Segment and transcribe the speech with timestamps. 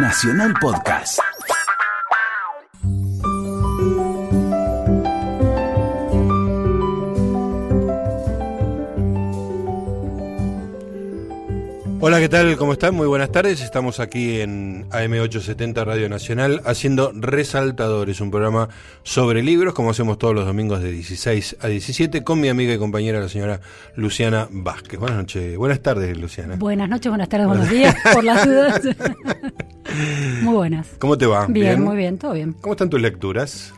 [0.00, 1.18] Nacional Podcast.
[12.00, 12.56] Hola, ¿qué tal?
[12.56, 12.94] ¿Cómo están?
[12.94, 13.60] Muy buenas tardes.
[13.60, 18.68] Estamos aquí en AM870 Radio Nacional haciendo Resaltadores, un programa
[19.02, 22.78] sobre libros, como hacemos todos los domingos de 16 a 17, con mi amiga y
[22.78, 23.60] compañera, la señora
[23.96, 25.00] Luciana Vázquez.
[25.00, 26.54] Buenas noches, buenas tardes, Luciana.
[26.54, 28.80] Buenas noches, buenas tardes, buenos días, por las dudas.
[30.42, 30.88] muy buenas.
[30.98, 31.46] ¿Cómo te va?
[31.46, 32.54] Bien, muy bien, todo bien.
[32.60, 33.72] ¿Cómo están tus lecturas?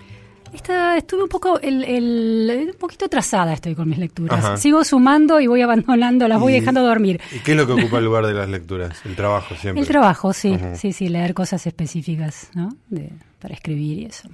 [0.53, 4.61] Esta, estuve un poco, el, el, un poquito atrasada estoy con mis lecturas.
[4.61, 7.21] Sigo sumando y voy abandonando, las voy dejando dormir.
[7.33, 8.99] ¿Y qué es lo que ocupa el lugar de las lecturas?
[9.05, 9.81] El trabajo siempre.
[9.81, 12.75] El trabajo, sí, sí, sí, leer cosas específicas, ¿no?
[12.89, 14.29] De, para escribir y eso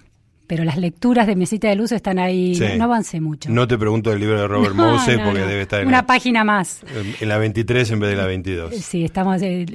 [0.46, 3.50] pero las lecturas de Mesita de Luz están ahí, no, avancé mucho.
[3.50, 6.44] No te pregunto del libro de Robert Mose porque debe estar en una la, página
[6.44, 6.80] más.
[7.20, 8.74] En la 23 en vez de la 22.
[8.74, 9.66] Sí, estamos, eh,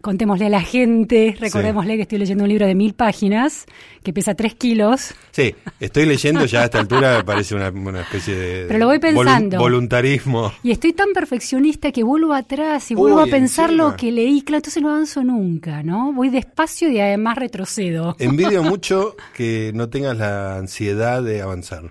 [0.00, 3.66] contémosle a la gente, recordémosle que estoy leyendo un libro de mil páginas
[4.06, 5.14] que pesa tres kilos.
[5.32, 9.00] Sí, estoy leyendo ya a esta altura, me parece una, especie de Pero lo voy
[9.00, 9.58] pensando.
[9.58, 10.52] voluntarismo.
[10.62, 14.58] Y estoy tan perfeccionista que vuelvo atrás y vuelvo a pensar lo que leí, claro,
[14.58, 16.12] entonces no avanzo nunca, ¿no?
[16.12, 18.14] Voy despacio y además retrocedo.
[18.20, 21.84] Envidio mucho que no tengas la ansiedad de avanzar.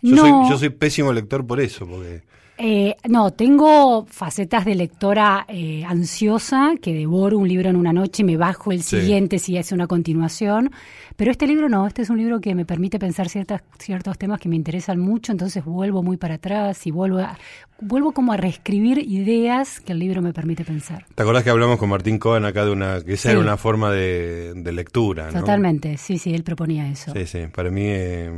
[0.00, 2.22] Yo, soy, yo soy pésimo lector por eso, porque...
[2.64, 8.22] Eh, no, tengo facetas de lectora eh, ansiosa, que devoro un libro en una noche
[8.22, 10.70] y me bajo el siguiente si hace una continuación.
[11.16, 14.38] Pero este libro no, este es un libro que me permite pensar ciertas, ciertos temas
[14.38, 17.36] que me interesan mucho, entonces vuelvo muy para atrás y vuelvo a,
[17.82, 21.04] vuelvo como a reescribir ideas que el libro me permite pensar.
[21.14, 23.90] ¿Te acordás que hablamos con Martín Cohen acá de una, que esa era una forma
[23.90, 25.28] de, lectura?
[25.28, 27.12] Totalmente, sí, sí, él proponía eso.
[27.12, 28.30] Sí, sí, para mí, eh,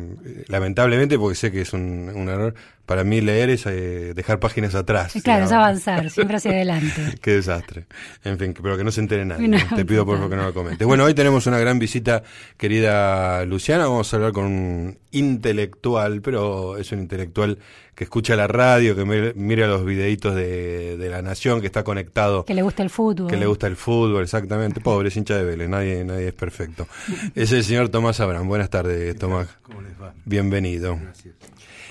[0.48, 2.54] lamentablemente, porque sé que es un, error,
[2.86, 5.14] para mí leer es eh, dejar páginas atrás.
[5.22, 7.14] Claro, es avanzar, siempre hacia adelante.
[7.20, 7.86] Qué desastre.
[8.24, 9.48] En fin, pero que no se entere nadie.
[9.74, 10.86] Te pido por favor que no lo comentes.
[10.86, 12.22] Bueno, hoy tenemos una gran visita,
[12.56, 13.86] querida Luciana.
[13.86, 17.58] Vamos a hablar con un intelectual, pero es un intelectual
[17.94, 22.44] que escucha la radio, que mira los videitos de, La Nación, que está conectado.
[22.44, 23.30] Que le gusta el fútbol.
[23.30, 24.80] Que le gusta el fútbol, exactamente.
[24.80, 26.86] Pobre, es hincha de Vélez, nadie, nadie es perfecto.
[27.34, 28.48] es el señor Tomás Abraham.
[28.48, 29.48] Buenas tardes, Tomás.
[29.62, 30.12] ¿Cómo les va?
[30.24, 30.98] Bienvenido.
[31.00, 31.34] Gracias.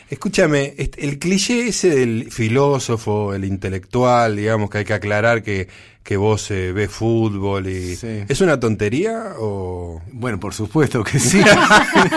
[0.09, 5.67] Escúchame, el cliché ese del filósofo, el intelectual, digamos que hay que aclarar que,
[6.03, 7.97] que vos eh, ves fútbol y...
[8.27, 10.01] ¿Es una tontería o...?
[10.11, 11.41] Bueno, por supuesto que sí,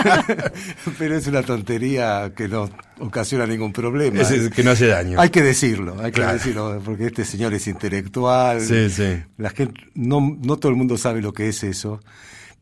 [0.99, 4.21] pero es una tontería que no ocasiona ningún problema.
[4.21, 5.19] Es, que no hace daño.
[5.19, 8.61] Hay que decirlo, hay que decirlo, porque este señor es intelectual.
[8.61, 9.23] Sí, sí.
[9.37, 12.01] La gente, no, no todo el mundo sabe lo que es eso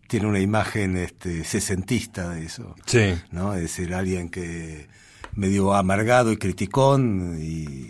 [0.07, 2.75] tiene una imagen este, sesentista de eso.
[2.85, 3.15] Sí.
[3.31, 3.55] ¿no?
[3.55, 4.87] Es decir, alguien que
[5.35, 7.89] medio amargado y criticón y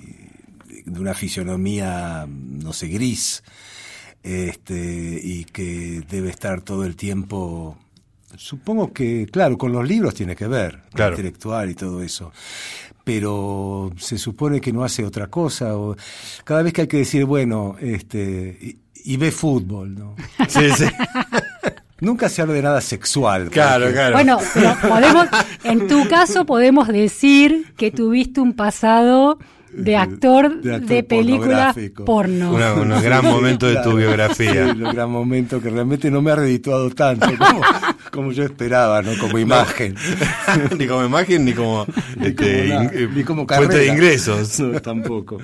[0.86, 3.44] de una fisionomía, no sé, gris,
[4.24, 7.78] este, y que debe estar todo el tiempo
[8.38, 12.32] Supongo que, claro, con los libros tiene que ver, intelectual y todo eso.
[13.04, 15.78] Pero se supone que no hace otra cosa.
[15.78, 15.96] O
[16.44, 18.78] cada vez que hay que decir, bueno, este, y,
[19.14, 20.16] y ve fútbol, ¿no?
[20.48, 20.86] Sí, sí.
[22.02, 23.50] Nunca se habla de nada sexual.
[23.50, 24.14] Claro, claro.
[24.14, 25.28] Bueno, pero podemos,
[25.64, 29.40] en tu caso podemos decir que tuviste un pasado
[29.76, 31.76] de actor de, película
[32.06, 32.54] porno.
[32.54, 34.74] un gran momento de tu biografía.
[34.76, 37.28] un gran momento que realmente no me ha redituado tanto
[38.12, 39.12] como, yo esperaba, ¿no?
[39.20, 39.96] Como imagen.
[40.78, 41.86] ni como imagen ni como,
[42.22, 44.62] este, ni como fuente de ingresos.
[44.82, 45.38] tampoco.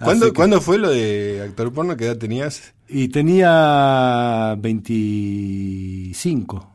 [0.00, 1.96] ¿Cuándo, ¿Cuándo fue lo de actor porno?
[1.96, 2.74] ¿Qué edad tenías?
[2.88, 6.73] Y tenía 25.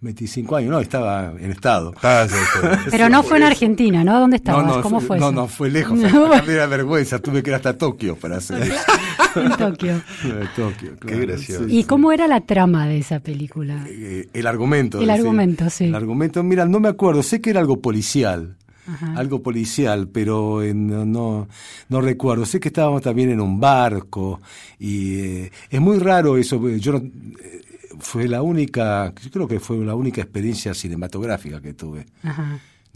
[0.00, 1.92] 25 años, no, estaba en estado.
[2.90, 4.20] Pero no fue en Argentina, ¿no?
[4.20, 4.78] ¿Dónde estabas?
[4.78, 5.32] ¿Cómo fue, no, eso?
[5.32, 6.28] No, fue lejos, no.
[6.28, 9.40] me vergüenza, tuve que ir hasta Tokio para hacer eso.
[9.40, 10.00] en Tokio.
[10.54, 11.64] Tokio, Qué gracioso.
[11.68, 13.84] ¿Y cómo era la trama de esa película?
[13.88, 15.00] Eh, el argumento.
[15.00, 15.86] El argumento, sí.
[15.86, 18.56] El argumento, mira, no me acuerdo, sé que era algo policial.
[19.16, 21.48] algo policial, pero no,
[21.88, 22.46] no recuerdo.
[22.46, 24.40] Sé que estábamos también en un barco
[24.78, 26.68] y eh, es muy raro eso.
[26.76, 27.02] Yo no,
[27.98, 32.06] fue la única, creo que fue la única experiencia cinematográfica que tuve.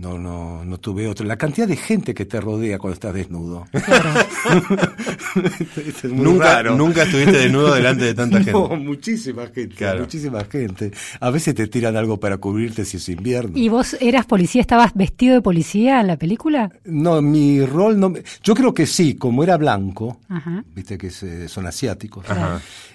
[0.02, 1.25] No, no, no tuve otra.
[1.25, 3.69] La cantidad de gente que te rodea cuando estás desnudo.
[6.10, 8.50] nunca, nunca estuviste desnudo delante de tanta gente.
[8.50, 10.90] No, muchísima gente, muchísima gente.
[11.20, 13.56] A veces te tiran algo para cubrirte si es invierno.
[13.56, 14.60] ¿Y vos eras policía?
[14.60, 16.72] ¿Estabas vestido de policía en la película?
[16.84, 18.12] No, mi rol no.
[18.43, 20.19] Yo creo que sí, como era blanco,
[20.75, 22.26] viste que eh, son asiáticos.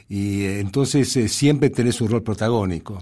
[0.10, 3.02] Y eh, entonces eh, siempre tenés un rol protagónico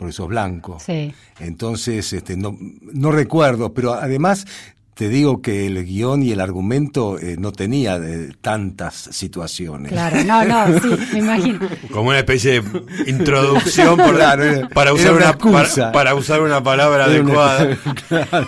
[0.00, 0.78] porque sos blanco.
[0.84, 1.12] Sí.
[1.38, 2.56] Entonces, este, no,
[2.92, 4.46] no recuerdo, pero además
[4.94, 9.92] te digo que el guion y el argumento eh, no tenía de tantas situaciones.
[9.92, 11.58] Claro, no, no, sí, me imagino.
[11.92, 15.92] Como una especie de introducción por, Claro, para, usar una una, para, excusa.
[15.92, 17.78] para usar una palabra Era una- adecuada.
[18.08, 18.46] claro.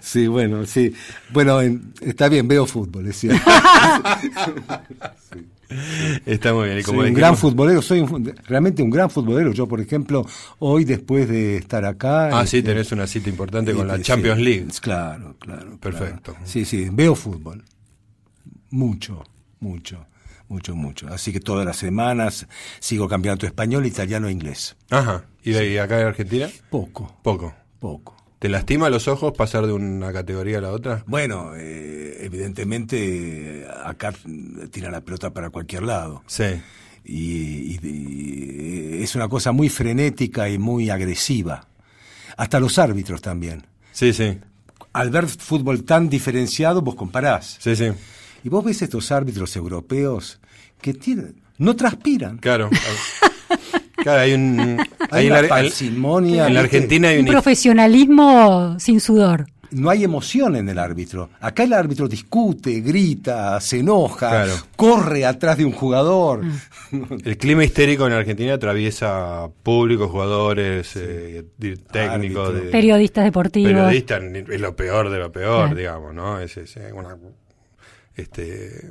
[0.00, 0.92] Sí, bueno, sí.
[1.30, 3.42] Bueno, en- está bien, veo fútbol, es cierto.
[6.26, 6.78] Está muy bien.
[6.78, 9.52] Y como soy un dijimos- gran futbolero, soy un realmente un gran futbolero.
[9.52, 10.26] Yo, por ejemplo,
[10.58, 12.38] hoy después de estar acá...
[12.38, 14.44] Ah, sí, este, tenés una cita importante con la Sí, Champions sí.
[14.44, 14.66] League.
[14.80, 15.76] Claro, claro.
[15.78, 16.32] Perfecto.
[16.32, 16.46] claro.
[16.46, 17.64] Sí, sí, veo fútbol.
[18.70, 19.22] Mucho,
[19.60, 20.06] mucho,
[20.48, 21.08] mucho, mucho.
[21.08, 22.46] Así que todas las semanas
[22.80, 24.76] sigo campeonato español, italiano e inglés.
[24.90, 25.24] Ajá.
[25.42, 26.48] ¿Y de ahí acá en Argentina?
[26.70, 27.54] Poco, Poco.
[27.78, 28.15] poco.
[28.46, 31.02] ¿Te lastima los ojos pasar de una categoría a la otra?
[31.08, 34.14] Bueno, eh, evidentemente eh, acá
[34.70, 36.22] tira la pelota para cualquier lado.
[36.28, 36.44] Sí.
[37.04, 41.66] Y, y- y es una cosa muy frenética y muy agresiva.
[42.36, 43.66] Hasta los árbitros también.
[43.90, 44.38] Sí, sí.
[44.92, 47.56] Al ver fútbol tan diferenciado, vos comparás.
[47.58, 47.88] Sí, sí.
[48.44, 50.38] Y vos ves estos árbitros europeos
[50.80, 52.38] que tienen, no transpiran.
[52.38, 52.70] Claro.
[54.06, 54.78] claro, hay un.
[55.10, 56.56] Hay una la- parsimonia, en.
[56.56, 57.32] Argentina hay Un un.
[57.32, 59.46] profesionalismo sin sudor.
[59.72, 61.28] No hay emoción en el árbitro.
[61.40, 64.54] Acá el árbitro discute, grita, se enoja, Claro.
[64.76, 66.42] corre atrás de un jugador.
[67.24, 71.44] El clima histérico en Argentina atraviesa públicos, jugadores, eh,
[71.92, 73.72] técnicos, de- Periodistas deportivos.
[73.72, 75.74] periodistas, es lo peor de lo peor, Claro.
[75.76, 76.38] digamos, ¿no?
[76.38, 77.16] Es, es, una,
[78.14, 78.82] este,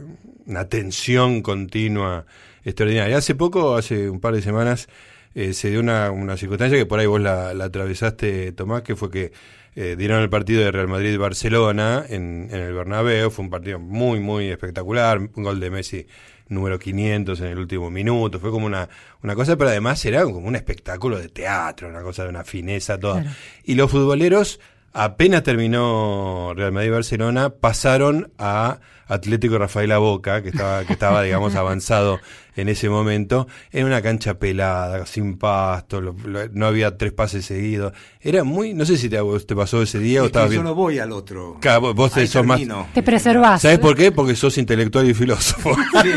[0.45, 2.25] una tensión continua
[2.65, 3.17] extraordinaria.
[3.17, 4.89] Hace poco, hace un par de semanas,
[5.33, 8.95] eh, se dio una, una circunstancia que por ahí vos la, la atravesaste, Tomás, que
[8.95, 9.31] fue que
[9.75, 13.29] eh, dieron el partido de Real Madrid-Barcelona en, en el Bernabéu.
[13.29, 15.19] Fue un partido muy, muy espectacular.
[15.19, 16.07] Un gol de Messi
[16.47, 18.39] número 500 en el último minuto.
[18.39, 18.88] Fue como una,
[19.21, 22.97] una cosa, pero además era como un espectáculo de teatro, una cosa de una fineza
[22.97, 23.21] toda.
[23.21, 23.35] Claro.
[23.65, 24.62] Y los futboleros,
[24.94, 32.19] apenas terminó Real Madrid-Barcelona, pasaron a Atlético Rafaela Boca, que estaba, que estaba digamos, avanzado
[32.55, 37.45] en ese momento, en una cancha pelada, sin pasto, lo- lo- no había tres pases
[37.45, 37.93] seguidos.
[38.21, 40.63] Era muy, no sé si te, te pasó ese día o Es estabas yo bien.
[40.63, 41.57] no voy al otro.
[41.61, 42.61] Claro, vos- sos más-.
[42.93, 43.61] Te preservás.
[43.61, 44.11] ¿Sabes por qué?
[44.11, 45.75] Porque sos intelectual y filósofo.
[46.01, 46.09] Sí,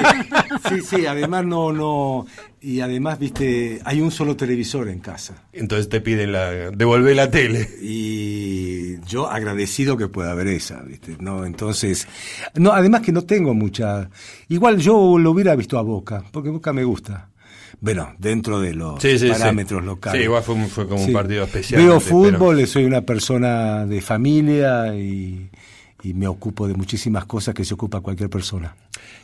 [0.68, 2.26] sí, sí, además no, no,
[2.60, 5.44] y además, viste, hay un solo televisor en casa.
[5.52, 7.68] Entonces te piden la, devolver la tele.
[7.80, 11.16] Y yo agradecido que pueda haber esa, ¿viste?
[11.20, 12.06] No, entonces,
[12.54, 14.10] no, además que no tengo mucha,
[14.48, 17.30] igual yo lo hubiera visto a Boca, porque Boca me gusta.
[17.80, 19.28] Bueno, dentro de los Sí, sí, sí.
[19.30, 20.18] parámetros locales.
[20.20, 21.80] Sí, igual fue, fue como un partido especial.
[21.82, 25.48] Veo pero- fútbol, soy una persona de familia y,
[26.02, 28.76] y me ocupo de muchísimas cosas que se ocupa cualquier persona.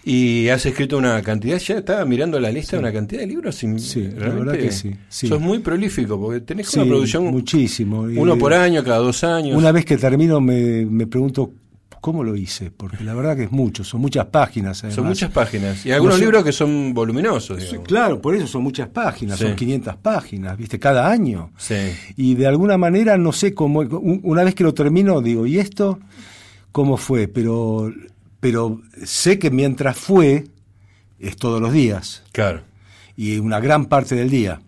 [0.04, 3.54] Y has escrito una cantidad, ya estaba mirando la lista, una cantidad de libros.
[3.54, 5.28] sin- Sí, la verdad que sí, sí.
[5.28, 8.00] Sos muy prolífico, porque tenés Sí, una producción muchísimo.
[8.02, 9.56] Uno por año, cada dos años.
[9.56, 11.52] Una vez que termino me, me pregunto
[12.00, 14.76] cómo lo hice, porque la verdad que es mucho, son muchas páginas.
[14.78, 15.08] Son además.
[15.10, 15.86] muchas páginas.
[15.86, 17.62] Y algunos No son- libros que son voluminosos.
[17.62, 19.44] Sí, claro, por eso son muchas páginas, Sí.
[19.46, 20.78] son 500 páginas, ¿viste?
[20.78, 21.50] Cada año.
[21.56, 21.76] Sí.
[22.16, 25.58] Y de alguna manera, no sé cómo, un- una vez que lo termino, digo, ¿y
[25.58, 25.98] esto
[26.74, 27.28] cómo fue?
[27.28, 27.92] Pero,
[28.40, 30.44] pero sé que mientras fue,
[31.20, 32.62] es todos los días, Claro.
[33.16, 34.60] y una gran parte del día.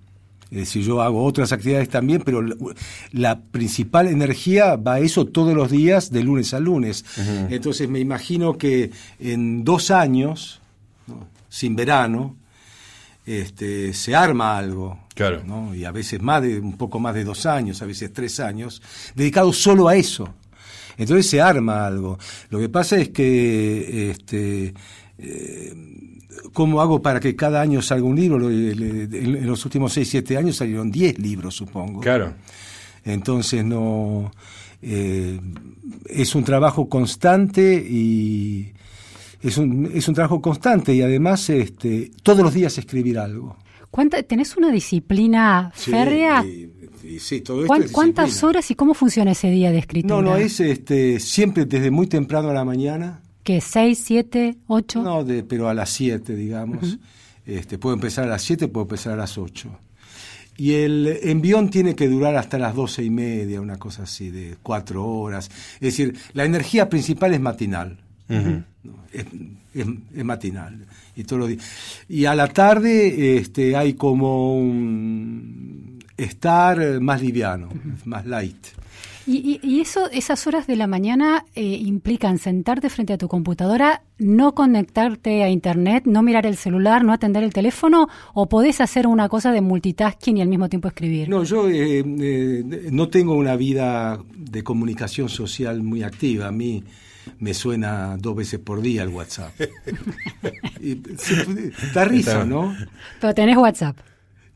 [0.53, 2.55] Es decir, yo hago otras actividades también, pero la,
[3.11, 7.05] la principal energía va a eso todos los días, de lunes a lunes.
[7.50, 10.61] Entonces me imagino que en dos años,
[11.08, 11.26] ¿no?
[11.49, 12.37] sin verano,
[13.26, 15.00] este, se arma algo.
[15.17, 15.43] Claro.
[15.44, 15.75] ¿no?
[15.75, 18.81] Y a veces más de, un poco más de dos años, a veces tres años,
[19.17, 20.32] dedicado solo a eso.
[20.96, 22.19] Entonces se arma algo.
[22.50, 24.74] Lo que pasa es que este,
[26.53, 28.38] ¿Cómo hago para que cada año salga un libro?
[28.48, 28.72] Le-
[29.03, 32.00] En los últimos 6, 7 años salieron 10 libros, supongo.
[32.00, 32.34] Claro.
[33.05, 34.31] Entonces no
[34.82, 35.41] eh,
[36.06, 38.72] es un trabajo constante y
[39.43, 43.56] es un, es un trabajo constante y además este, todos los días escribir algo.
[43.91, 46.44] ¿Cuánta- ¿Tenés una disciplina férrea?
[46.44, 46.70] y-
[47.08, 50.15] y sí, todo esto ¿Cuán- es ¿Cuántas horas y cómo funciona ese día de escritura?
[50.15, 53.20] No, no, es este, siempre desde muy temprano a la mañana.
[53.44, 53.60] ¿Qué?
[53.60, 55.03] ¿Seis, siete, ocho?
[55.03, 56.98] No, de, pero a las 7, digamos.
[57.46, 59.70] este, puedo empezar a las 7, puedo empezar a las 8.
[60.58, 64.56] Y el envión tiene que durar hasta las doce y media, una cosa así, de
[64.63, 65.51] cuatro horas.
[65.75, 67.98] Es decir, la energía principal es matinal.
[68.29, 69.27] es,
[69.75, 69.86] es-
[70.17, 70.86] es matinal.
[71.15, 71.65] Y, todos los días.
[72.08, 77.69] y a la tarde este, hay como un estar más liviano,
[78.05, 78.67] más light.
[79.29, 84.55] Y, eso, esas horas de la mañana eh, implican sentarte frente a tu computadora, no
[84.55, 89.29] conectarte a internet, no mirar el celular, no atender el teléfono, o podés hacer una
[89.29, 91.29] cosa de multitasking y al mismo tiempo escribir.
[91.29, 96.46] No, yo eh, eh, no tengo una vida de comunicación social muy activa.
[96.46, 96.85] A mí
[97.41, 99.53] me suena dos veces por día el WhatsApp.
[100.81, 102.77] Está risa, ¿no?
[103.20, 103.96] Pero tenés WhatsApp.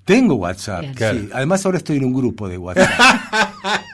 [0.05, 1.29] Tengo WhatsApp, sí.
[1.33, 2.91] Además ahora estoy en un grupo de WhatsApp.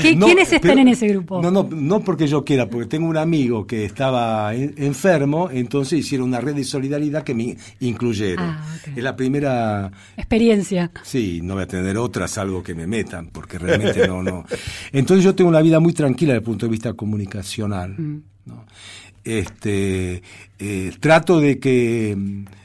[0.00, 1.40] ¿Quiénes están en ese grupo?
[1.42, 6.28] No, no, no porque yo quiera, porque tengo un amigo que estaba enfermo, entonces hicieron
[6.28, 8.44] una red de solidaridad que me incluyeron.
[8.44, 10.90] Ah, es la primera experiencia.
[11.02, 14.44] Sí, no voy a tener otras, algo que me metan, porque realmente no, no.
[14.92, 17.94] Entonces yo tengo una vida muy tranquila desde el punto de vista comunicacional.
[17.98, 18.22] Mm.
[19.24, 20.22] Este,
[20.58, 22.16] eh, trato de que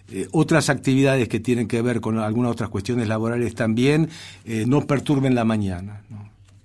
[0.10, 4.08] eh, otras actividades que tienen que ver con algunas otras cuestiones laborales también
[4.46, 6.02] eh, no perturben la mañana.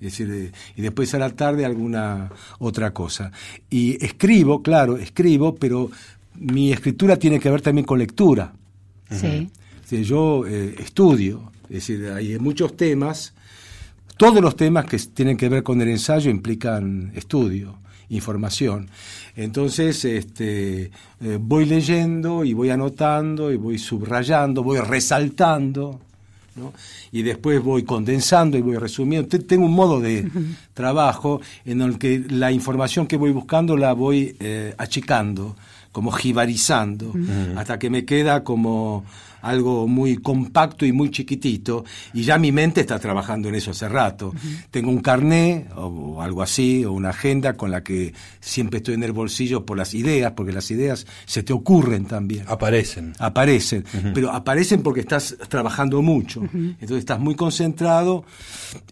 [0.00, 2.30] Es decir, eh, y después a la tarde alguna
[2.60, 3.32] otra cosa.
[3.68, 5.90] Y escribo, claro, escribo, pero
[6.36, 8.52] mi escritura tiene que ver también con lectura.
[9.10, 9.50] Sí.
[10.04, 13.34] yo estudio, es decir, hay muchos temas,
[14.16, 17.76] todos los temas que tienen que ver con el ensayo implican estudio
[18.10, 18.88] información.
[19.36, 20.90] Entonces, este,
[21.20, 26.00] eh, voy leyendo y voy anotando y voy subrayando, voy resaltando.
[27.10, 29.26] y después voy condensando y voy resumiendo.
[29.38, 30.28] Tengo un modo de
[30.74, 35.56] trabajo en el que la información que voy buscando la voy eh, achicando,
[35.92, 37.12] como jibarizando,
[37.56, 39.04] hasta que me queda como
[39.42, 41.84] algo muy compacto y muy chiquitito,
[42.14, 44.32] y ya mi mente está trabajando en eso hace rato.
[44.70, 49.02] Tengo un carné o, algo así, o una agenda con la que siempre estoy en
[49.02, 52.44] el bolsillo por las ideas, porque las ideas se te ocurren también.
[52.48, 53.12] Aparecen.
[53.18, 53.84] Aparecen,
[54.14, 58.24] pero aparecen porque estás trabajando mucho, entonces estás muy concentrado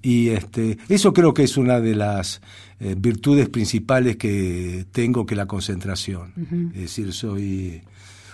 [0.03, 2.41] y este, eso creo que es una de las
[2.81, 6.33] eh, virtudes principales que tengo que la concentración.
[6.75, 7.83] Es decir, soy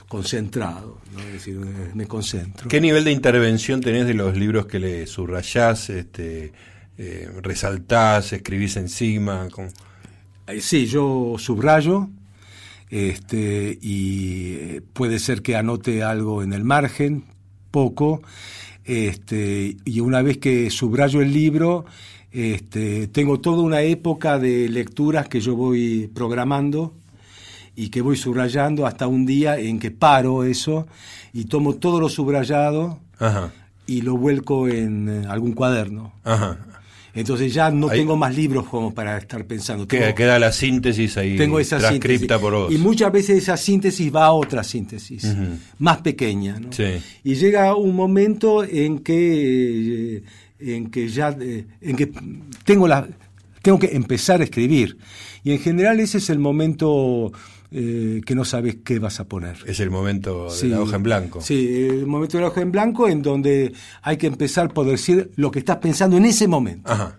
[0.09, 1.21] concentrado, ¿no?
[1.21, 1.57] es decir,
[1.95, 2.69] me concentro.
[2.69, 6.53] ¿Qué nivel de intervención tenés de los libros que le subrayás, este,
[6.97, 9.49] eh, resaltás, escribís encima?
[9.51, 9.69] Con...
[10.61, 12.09] Sí, yo subrayo
[12.91, 17.25] este, y eh, puede ser que anote algo en el margen,
[17.71, 18.23] poco,
[18.85, 21.85] este, y una vez que subrayo el libro,
[22.31, 26.95] este, tengo toda una época de lecturas que yo voy programando
[27.77, 30.89] y que voy subrayando hasta un día en que paro eso
[31.33, 32.99] y tomo todo lo subrayado
[33.87, 36.15] y lo vuelco en eh, algún cuaderno.
[37.15, 39.89] Entonces ya no tengo más libros como para estar pensando.
[39.89, 42.73] queda la síntesis ahí tengo esa transcripta por vos.
[42.73, 45.27] Y muchas veces esa síntesis va a otra síntesis,
[45.79, 46.61] más pequeña.
[47.25, 50.23] Y llega un momento en que, eh,
[50.59, 52.13] en que ya eh, en que
[52.65, 53.09] tengo, la,
[53.63, 54.99] tengo que empezar a escribir.
[55.43, 57.33] Y en general ese es el momento
[57.71, 59.57] eh, que no sabes qué vas a poner.
[59.67, 61.41] Es el momento de la hoja en blanco.
[61.41, 65.31] Sí, el momento de la hoja en blanco en donde hay que empezar por decir
[65.37, 66.91] lo que estás pensando en ese momento.
[66.91, 67.19] Ajá.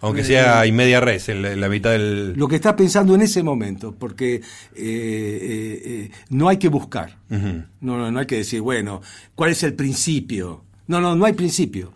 [0.00, 2.34] Aunque sea y media res, en la, mitad del...
[2.34, 4.42] Lo que estás pensando en ese momento, porque eh,
[4.76, 7.18] eh, no hay que buscar.
[7.30, 9.00] no, no, no hay que decir, bueno,
[9.34, 10.64] ¿cuál es el principio?
[10.86, 11.92] No, no, no hay principio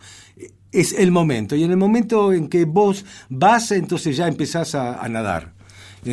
[0.71, 1.55] es el momento.
[1.55, 5.53] Y en el momento en que vos vas, entonces ya empezás a, nadar.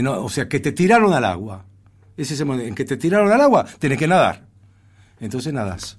[0.06, 1.64] O sea, que te tiraron al agua
[2.18, 4.44] es ese momento en que te tiraron al agua, tienes que nadar.
[5.20, 5.98] Entonces nadas.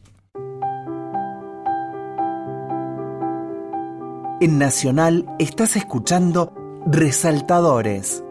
[4.41, 6.53] En Nacional estás escuchando
[6.85, 8.23] Resaltadores.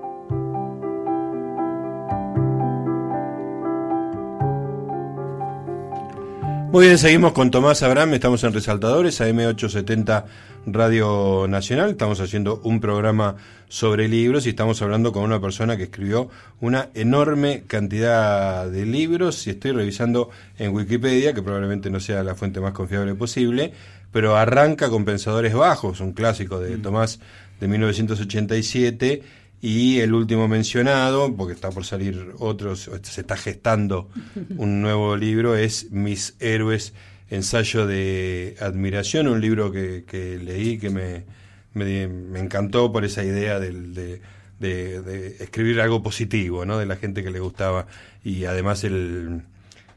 [6.70, 10.24] Muy bien, seguimos con Tomás Abraham, estamos en Resaltadores, AM870
[10.66, 13.36] Radio Nacional, estamos haciendo un programa
[13.68, 16.28] sobre libros y estamos hablando con una persona que escribió
[16.60, 22.34] una enorme cantidad de libros y estoy revisando en Wikipedia, que probablemente no sea la
[22.34, 23.72] fuente más confiable posible,
[24.12, 26.82] pero arranca con Pensadores Bajos, un clásico de mm.
[26.82, 27.18] Tomás
[27.60, 29.22] de 1987
[29.60, 34.08] y el último mencionado, porque está por salir otro, se está gestando
[34.56, 36.94] un nuevo libro, es Mis Héroes,
[37.30, 41.24] ensayo de admiración, un libro que, que leí que me,
[41.74, 44.20] me, encantó por esa idea de,
[44.58, 46.78] de, escribir algo positivo, ¿no?
[46.78, 47.86] de la gente que le gustaba.
[48.24, 49.42] Y además el,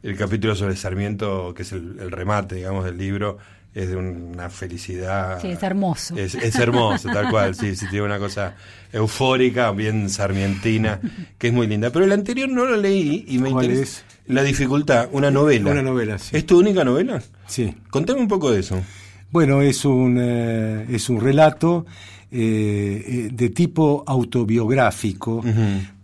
[0.04, 3.38] el capítulo sobre Sarmiento, que es el, el remate, digamos, del libro,
[3.74, 5.40] es de una felicidad.
[5.42, 6.16] Sí, es hermoso.
[6.18, 8.56] Es, hermoso, tal cual, sí, sí, tiene una cosa
[8.92, 11.00] eufórica, bien sarmientina,
[11.38, 11.90] que es muy linda.
[11.90, 14.04] Pero el anterior no lo leí y me interesa.
[14.28, 15.72] La dificultad, una novela.
[15.72, 16.36] Una novela, sí.
[16.36, 17.22] ¿Es tu única novela?
[17.48, 17.74] Sí.
[17.90, 18.82] Contame un poco de eso.
[19.32, 21.86] Bueno, es un, eh, es un relato
[22.30, 25.42] eh, eh, de tipo autobiográfico,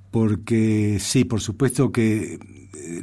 [0.09, 2.39] porque sí, por supuesto que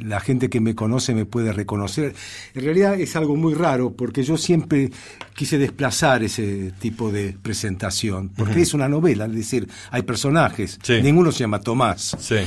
[0.01, 2.13] la gente que me conoce me puede reconocer.
[2.53, 4.91] En realidad es algo muy raro porque yo siempre
[5.33, 11.31] quise desplazar ese tipo de presentación, porque es una novela, es decir, hay personajes, ninguno
[11.31, 12.15] se llama Tomás.
[12.19, 12.37] Sí.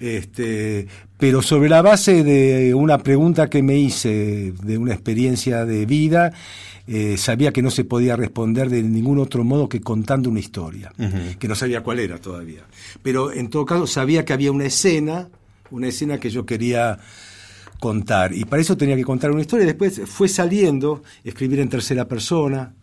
[0.00, 0.86] Este,
[1.18, 6.32] pero sobre la base de una pregunta que me hice, de una experiencia de vida,
[6.86, 10.92] eh, sabía que no se podía responder de ningún otro modo que contando una historia,
[11.38, 12.62] que no sabía cuál era todavía.
[13.02, 15.28] Pero en todo caso sabía que había una escena,
[15.70, 16.98] una escena que yo quería
[17.78, 19.66] contar, y para eso tenía que contar una historia.
[19.66, 22.74] Después fue saliendo, escribir en tercera persona,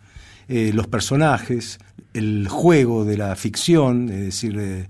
[0.48, 1.78] eh, los personajes,
[2.14, 4.88] el juego de la ficción, es decir, eh,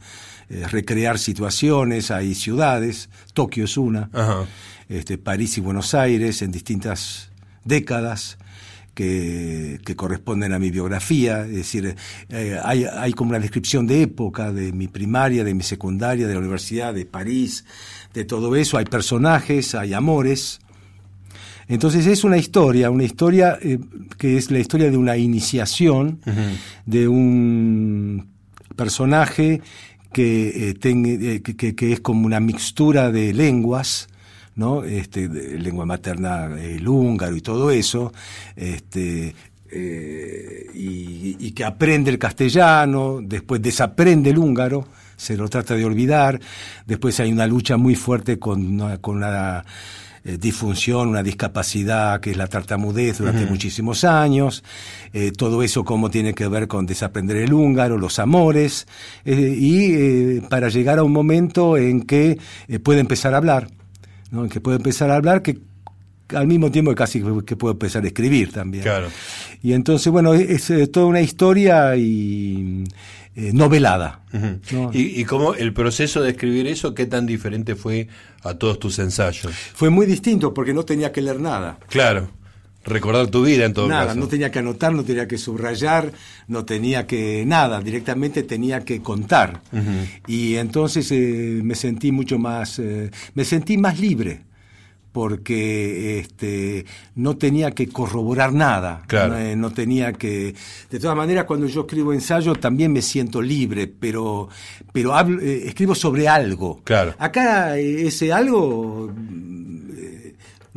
[0.72, 4.10] recrear situaciones, hay ciudades, Tokio es una,
[4.88, 7.30] Este, París y Buenos Aires en distintas
[7.66, 8.38] décadas,
[8.98, 11.96] que, corresponden a mi biografía, es decir,
[12.30, 16.34] eh, hay, hay, como una descripción de época, de mi primaria, de mi secundaria, de
[16.34, 17.64] la universidad, de París,
[18.16, 20.60] de todo eso, hay personajes, hay amores.
[21.68, 23.78] Entonces es una historia, una historia eh,
[24.18, 26.20] que es la historia de una iniciación
[26.86, 28.28] de un
[28.76, 29.62] personaje
[30.12, 34.08] que, eh, que, que, es como una mixtura de lenguas,
[34.58, 34.84] ¿no?
[34.84, 38.12] Este, lengua materna, el húngaro y todo eso,
[38.56, 39.34] este,
[39.70, 46.40] eh, y, que aprende el castellano, después desaprende el húngaro, se lo trata de olvidar,
[46.86, 49.66] después hay una lucha muy fuerte con una, con una
[50.24, 54.64] eh, disfunción, una discapacidad que es la tartamudez durante muchísimos años,
[55.14, 58.88] eh, todo eso como tiene que ver con desaprender el húngaro, los amores,
[59.26, 62.38] y para llegar a un momento en que
[62.84, 63.68] puede empezar a hablar
[64.32, 64.48] ¿no?
[64.50, 65.60] que puede empezar a hablar, que
[66.30, 68.84] al mismo tiempo casi que puede empezar a escribir también.
[68.84, 69.08] Claro.
[69.62, 72.84] Y entonces, bueno, es, toda una historia y
[73.36, 74.22] eh, novelada.
[74.92, 78.08] ¿Y, ¿Y cómo el proceso de escribir eso, qué tan diferente fue
[78.44, 79.54] a todos tus ensayos?
[79.74, 81.80] Fue muy distinto porque no tenía que leer nada.
[81.90, 82.30] Claro
[82.86, 84.20] recordar tu vida en todo nada, caso.
[84.20, 86.12] no tenía que anotar, no tenía que subrayar,
[86.48, 89.62] no tenía que nada, directamente tenía que contar.
[90.26, 94.48] Y entonces eh, me sentí mucho más, eh, me sentí más libre
[95.18, 99.36] porque este, no tenía que corroborar nada, claro.
[99.56, 100.54] no, tenía que...
[100.92, 104.48] De todas maneras, cuando yo escribo ensayo también me siento libre, pero,
[104.94, 106.82] pero hablo, eh, escribo sobre algo.
[106.84, 107.16] Claro.
[107.18, 109.12] Acá ese algo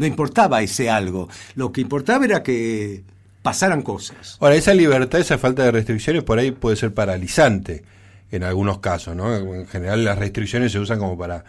[0.01, 1.29] no importaba ese algo.
[1.55, 3.05] Lo que importaba era que
[3.43, 4.39] pasaran cosas.
[4.41, 7.85] Ahora, esa libertad, esa falta de restricciones por ahí puede ser paralizante
[8.31, 9.35] en algunos casos, ¿no?
[9.35, 11.45] En general las restricciones se usan como para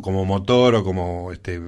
[0.00, 1.60] como motor o como este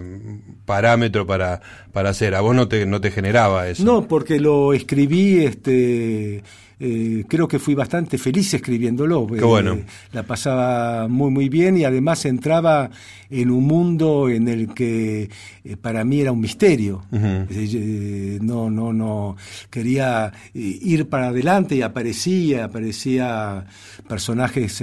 [0.64, 1.60] parámetro para
[1.92, 2.34] para hacer.
[2.34, 3.84] A vos no te no te generaba eso.
[3.84, 6.42] No, porque lo escribí este
[6.80, 9.26] eh, creo que fui bastante feliz escribiéndolo.
[9.26, 9.74] Qué bueno.
[9.74, 12.90] Eh, la pasaba muy, muy bien y además entraba
[13.30, 15.28] en un mundo en el que
[15.64, 17.02] eh, para mí era un misterio.
[17.10, 19.36] no, no, no.
[19.70, 23.64] Quería ir para adelante y aparecía, aparecía
[24.06, 24.82] personajes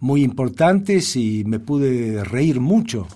[0.00, 3.08] muy importantes y me pude reír mucho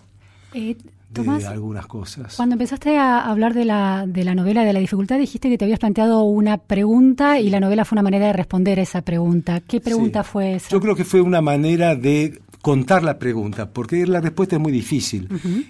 [1.11, 2.37] de algunas cosas.
[2.37, 5.64] Cuando empezaste a hablar de la, de la novela, de la dificultad, dijiste que te
[5.64, 9.61] habías planteado una pregunta y la novela fue una manera de responder a esa pregunta.
[9.61, 10.68] ¿Qué pregunta fue esa?
[10.71, 14.73] Yo creo que fue una manera de contar la pregunta, porque la respuesta es muy
[14.73, 15.29] difícil.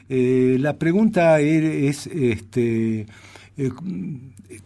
[0.09, 3.07] Eh, la pregunta es, este,
[3.57, 3.71] eh,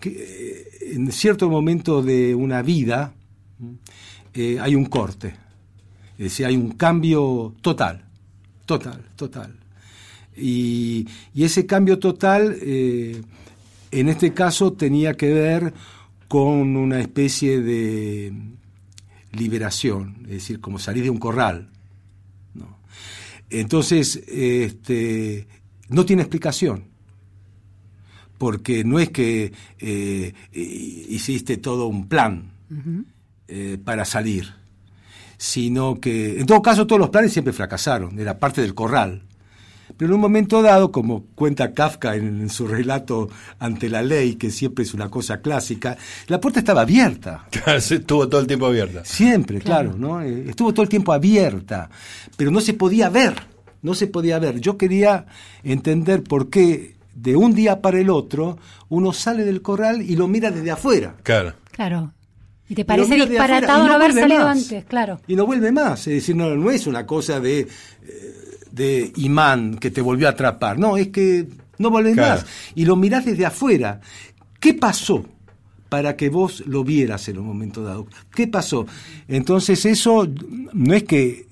[0.01, 3.13] que en cierto momento de una vida
[4.35, 5.35] eh, hay un corte,
[6.17, 8.05] es decir, hay un cambio total,
[8.65, 9.62] total, total.
[10.37, 13.21] Y, ese cambio total, eh,
[13.91, 15.75] en este caso, tenía que ver
[16.29, 18.33] con una especie de
[19.33, 21.69] liberación, es decir, como salir de un corral.
[23.51, 25.47] Entonces, este,
[25.91, 26.85] no tiene explicación,
[28.39, 32.53] porque no es que eh, hiciste todo un plan
[33.49, 34.55] eh, para salir,
[35.37, 39.23] sino que, en todo caso, todos los planes siempre fracasaron, era parte del corral.
[39.97, 43.29] Pero en un momento dado, como cuenta Kafka en, su relato
[43.59, 47.47] Ante la ley, que siempre es una cosa clásica, la puerta estaba abierta.
[47.67, 49.05] Estuvo todo el tiempo abierta.
[49.05, 50.23] Siempre, claro, ¿no?
[50.23, 51.91] Eh, estuvo todo el tiempo abierta,
[52.37, 53.35] pero no se podía ver,
[53.83, 54.61] no se podía ver.
[54.61, 55.27] Yo quería
[55.63, 60.29] entender por qué de un día para el otro uno sale del corral y lo
[60.29, 61.17] mira desde afuera.
[61.23, 61.55] Claro.
[61.71, 62.13] Claro.
[62.69, 65.21] Y te parece disparatado no, haber salido antes, claro.
[65.27, 66.07] Y no vuelve más.
[66.07, 68.42] Es decir, no, no es una cosa de eh,
[68.73, 70.79] de imán que te volvió a atrapar.
[70.79, 71.47] No, es que
[71.79, 72.47] no volvés más.
[72.75, 74.01] Y lo mirás desde afuera.
[74.59, 75.25] ¿Qué pasó
[75.93, 78.07] para que vos lo vieras en un momento dado.
[78.35, 78.87] ¿Qué pasó?
[79.29, 80.27] Entonces eso
[80.73, 81.47] no es que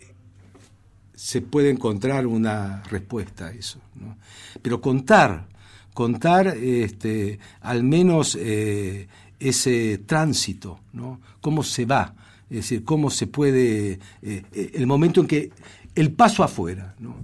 [1.15, 4.17] se puede encontrar una respuesta a eso, ¿no?
[4.63, 5.47] pero contar,
[5.93, 11.21] contar este, al menos eh, ese tránsito, ¿no?
[11.43, 12.15] cómo se va,
[12.49, 15.51] es decir, cómo se puede, eh, eh, el momento en que,
[15.95, 16.95] el paso afuera.
[16.99, 17.15] ¿no?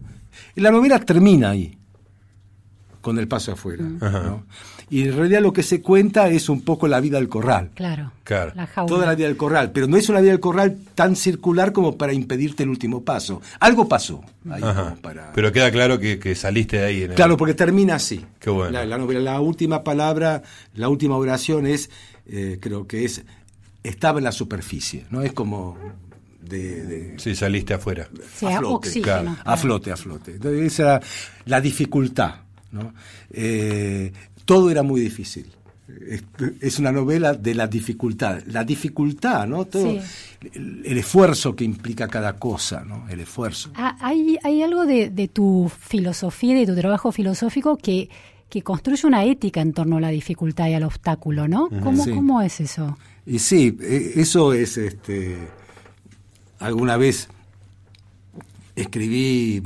[0.57, 1.77] La novela termina ahí,
[3.01, 3.85] con el paso afuera.
[3.85, 4.45] ¿no?
[4.89, 7.71] Y en realidad lo que se cuenta es un poco la vida del corral.
[7.75, 8.13] Claro.
[8.23, 8.53] Claro.
[8.55, 8.89] La jaula.
[8.89, 11.97] Toda la vida del corral, pero no es una vida del corral tan circular como
[11.97, 13.41] para impedirte el último paso.
[13.61, 14.23] Algo pasó.
[14.51, 14.85] ahí Ajá.
[14.91, 17.03] como para- Pero queda claro que, que saliste de ahí.
[17.03, 18.25] En el- Claro, porque termina así.
[18.39, 18.71] Qué bueno.
[18.71, 20.43] La, la novela, la última palabra,
[20.75, 21.91] la última oración es,
[22.27, 23.25] eh, creo que es,
[23.83, 25.23] estaba en la superficie, ¿no?
[25.23, 25.77] Es como
[26.49, 26.87] de...
[26.87, 28.09] de- Sí, saliste afuera.
[28.35, 29.05] Sí, a flote, oxígeno.
[29.05, 29.37] claro.
[29.45, 30.33] a flote, a flote.
[30.33, 31.01] Entonces, esa era
[31.47, 32.35] la dificultad,
[32.73, 32.93] ¿no?
[33.31, 34.13] Eh,
[34.45, 35.47] todo era muy difícil.
[36.61, 38.43] Es, una novela de la dificultad.
[38.47, 39.67] La dificultad, ¿no?
[39.67, 40.01] Todo, Sí.
[40.55, 43.09] el, el esfuerzo que implica cada cosa, ¿no?
[43.09, 43.71] El esfuerzo.
[43.77, 48.09] Ah, Hay, hay algo de, de tu filosofía, de tu trabajo filosófico que,
[48.49, 51.69] que construye una ética en torno a la dificultad y al obstáculo, ¿no?
[51.83, 52.11] ¿Cómo, Sí.
[52.11, 52.99] ¿Cómo es eso?
[53.25, 55.37] Y sí, eh, eso es, este,
[56.59, 57.29] alguna vez
[58.75, 59.63] escribí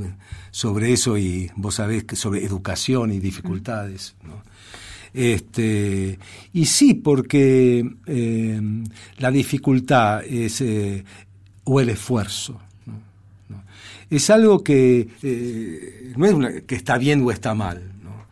[0.50, 4.42] sobre eso y vos sabés que sobre educación y dificultades, ¿no?
[5.12, 6.18] Este,
[6.52, 8.60] y sí, porque eh,
[9.18, 11.02] la dificultad es, eh,
[11.64, 13.00] o el esfuerzo, ¿no?
[13.48, 13.64] ¿no?
[14.08, 18.26] es algo que eh, no es una- que está bien o está mal, ¿no?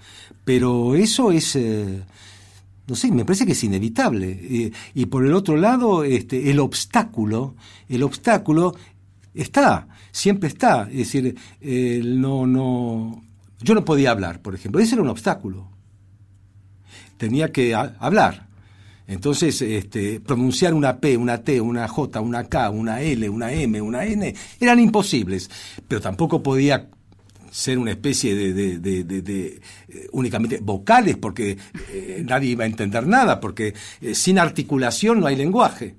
[0.45, 1.59] pero eso es...
[2.89, 4.31] no sé, me parece que es inevitable.
[4.43, 7.55] Eh, y por el otro lado, este, el obstáculo,
[7.89, 8.75] el obstáculo
[9.35, 10.89] está, siempre está.
[10.91, 13.23] Es decir, eh, no, no,
[13.61, 14.81] yo no podía hablar, por ejemplo.
[14.81, 15.69] Ese era un obstáculo.
[17.17, 18.47] Tenía que ha- hablar.
[19.07, 23.81] Entonces, este, pronunciar una P, una T, una J, una K, una L, una M,
[23.81, 25.51] una N, eran imposibles.
[25.89, 26.89] Pero tampoco podía
[27.51, 31.57] ser una especie de, de- eh, únicamente vocales, porque
[31.93, 35.95] eh, nadie iba a entender nada, porque eh, sin articulación no hay lenguaje.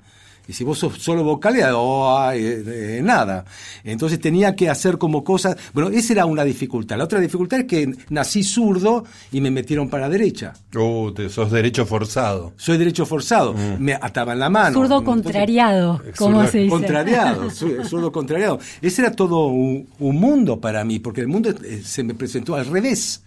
[0.50, 3.46] Y si vos sos solo vocales, oh, ay, eh, eh, nada.
[3.84, 5.56] Entonces tenía que hacer como cosas.
[5.74, 6.98] Bueno, esa era una dificultad.
[6.98, 10.54] La otra dificultad es que nací zurdo y me metieron para la derecha.
[10.76, 12.54] Oh, te, sos derecho forzado.
[12.58, 13.54] Soy derecho forzado.
[13.78, 14.74] Me ataban la mano.
[14.74, 16.70] Zurdo Entonces- contrariado, como Zurdo se dice.
[16.72, 18.60] Contrariado, zurdo contrariado.
[18.82, 22.56] Ese era todo un, un mundo para mí, porque el mundo eh, se me presentó
[22.56, 23.22] al revés,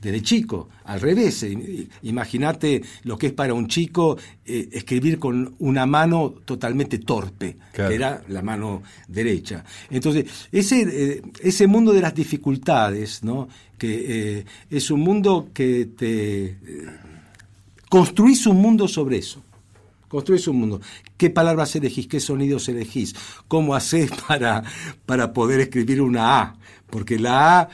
[0.00, 1.42] desde chico, al revés.
[1.42, 7.56] I- Imagínate lo que es para un chico eh, escribir con una mano totalmente torpe,
[7.72, 7.88] Claro.
[7.90, 9.64] que era la mano derecha.
[9.90, 13.48] Entonces, ese, eh, ese mundo de las dificultades, ¿no?
[13.76, 16.44] que eh, es un mundo que te...
[16.44, 16.56] eh,
[17.88, 19.42] construís un mundo sobre eso.
[20.08, 20.80] Construís un mundo.
[21.16, 22.06] ¿Qué palabras elegís?
[22.06, 23.14] ¿Qué sonidos elegís?
[23.46, 24.62] ¿Cómo haces para,
[25.06, 26.56] para poder escribir una A?
[26.88, 27.68] Porque la A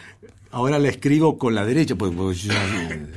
[0.55, 2.53] ahora la escribo con la derecha, pues, pues yo,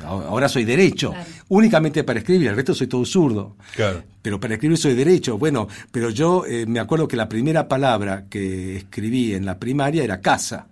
[0.05, 1.25] ahora soy derecho, Claro.
[1.49, 3.55] únicamente para escribir, el resto soy todo zurdo.
[3.75, 4.03] Claro.
[4.21, 5.37] Pero para escribir soy derecho.
[5.37, 10.03] Bueno, pero yo eh, me acuerdo que la primera palabra que escribí en la primaria
[10.03, 10.67] era casa.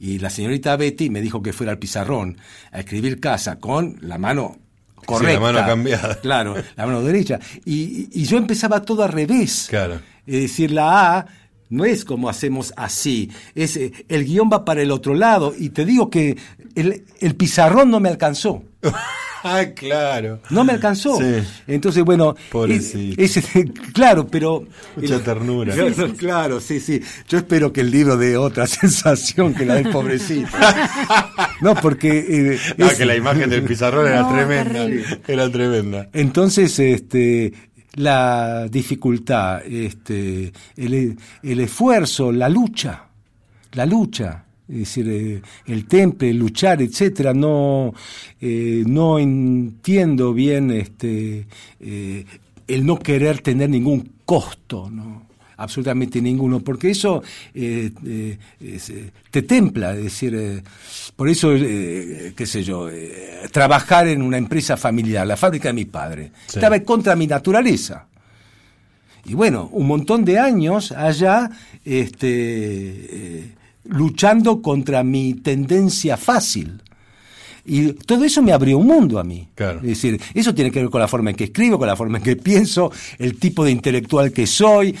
[0.00, 2.36] Y la señorita Betty me dijo que fuera al pizarrón
[2.70, 4.58] a escribir casa con la mano
[5.06, 5.34] correcta.
[5.34, 6.14] la mano cambiada.
[6.22, 7.38] Claro, la mano derecha.
[7.64, 9.66] Y, y yo empezaba todo al revés.
[9.70, 10.00] Claro.
[10.26, 11.26] Es decir, la A
[11.70, 15.70] no es como hacemos así, es eh, el guion va para el otro lado y
[15.70, 16.36] te digo que
[16.74, 18.62] el, el pizarrón no me alcanzó.
[19.42, 20.40] ah, claro.
[20.50, 21.18] No me alcanzó.
[21.18, 21.42] Sí.
[21.66, 23.20] Entonces, bueno, Pobrecito.
[23.20, 23.40] es-
[23.92, 24.64] claro, pero...
[24.96, 25.74] Mucha ternura.
[25.74, 27.00] Claro, claro, sí, sí.
[27.28, 30.48] Yo espero que el libro dé otra sensación que la del pobrecito.
[31.60, 32.52] No, porque...
[32.54, 34.72] eh, Ah, es- que la imagen del pizarrón era No, tremenda.
[34.84, 35.04] terrible.
[35.26, 36.08] Era tremenda.
[36.12, 37.52] Entonces, este,
[37.94, 43.04] la dificultad, este, el, el esfuerzo, la lucha,
[43.72, 47.94] la lucha, es decir, eh, el temple, luchar, etcétera, no,
[48.40, 51.46] eh, no entiendo bien este,
[51.80, 52.26] eh,
[52.66, 55.27] el no querer tener ningún costo, ¿no?
[55.58, 57.22] Absolutamente ninguno, porque eso
[57.54, 60.62] eh, eh, eh, te templa, es decir,
[61.14, 62.88] por eso, qué sé yo,
[63.52, 66.58] trabajar en una empresa familiar, la fábrica de mi padre, Sí.
[66.58, 68.06] estaba contra mi naturaleza.
[69.24, 71.50] Y bueno, un montón de años allá
[71.84, 73.52] este,
[73.84, 76.82] luchando contra mi tendencia fácil.
[77.70, 79.46] Y todo eso me abrió un mundo a mí.
[79.54, 79.80] Claro.
[79.80, 82.16] Es decir, eso tiene que ver con la forma en que escribo, con la forma
[82.18, 84.96] en que pienso, el tipo de intelectual que soy,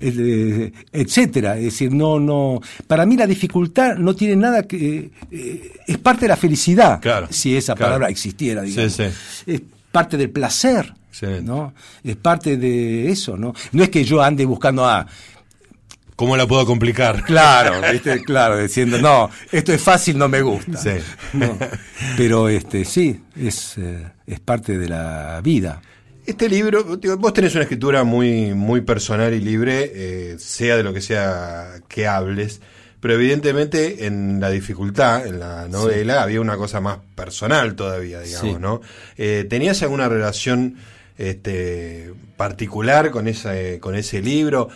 [0.00, 1.56] eh, etcétera.
[1.58, 2.60] Es decir, no, no.
[2.86, 5.10] Para mí la dificultad no tiene nada que.
[5.30, 7.00] eh, es parte de la felicidad.
[7.00, 7.90] Claro, Si esa claro.
[7.90, 8.92] palabra existiera, digamos.
[8.94, 9.02] Sí,
[9.46, 9.62] Es
[9.92, 10.92] parte del placer,
[11.42, 11.72] ¿no?
[12.04, 13.54] Es parte de eso, ¿no?
[13.72, 15.00] No es que yo ande buscando a...
[15.00, 15.06] Ah,
[16.16, 17.22] ¿Cómo la puedo complicar?
[17.24, 18.22] Claro, ¿viste?
[18.24, 20.78] claro, diciendo, no, esto es fácil, no me gusta.
[20.78, 20.90] Sí.
[22.16, 25.82] pero este, sí, es, eh, es parte de la vida.
[26.24, 26.84] Este libro,
[27.18, 31.74] vos tenés una escritura muy, muy personal y libre, eh, sea de lo que sea
[31.86, 32.62] que hables,
[32.98, 38.58] pero evidentemente en la dificultad, en la novela, había una cosa más personal todavía, digamos,
[38.58, 38.80] ¿no?
[39.18, 40.76] Eh, ¿Tenías alguna relación
[41.18, 44.70] este, particular con, esa, con ese libro?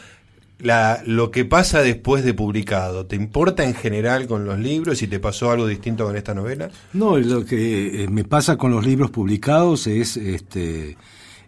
[0.63, 5.07] La, lo que pasa después de publicado, ¿te importa en general con los libros y
[5.07, 6.71] te pasó algo distinto con esta novela?
[6.93, 10.97] No, lo que eh, me pasa con los libros publicados es este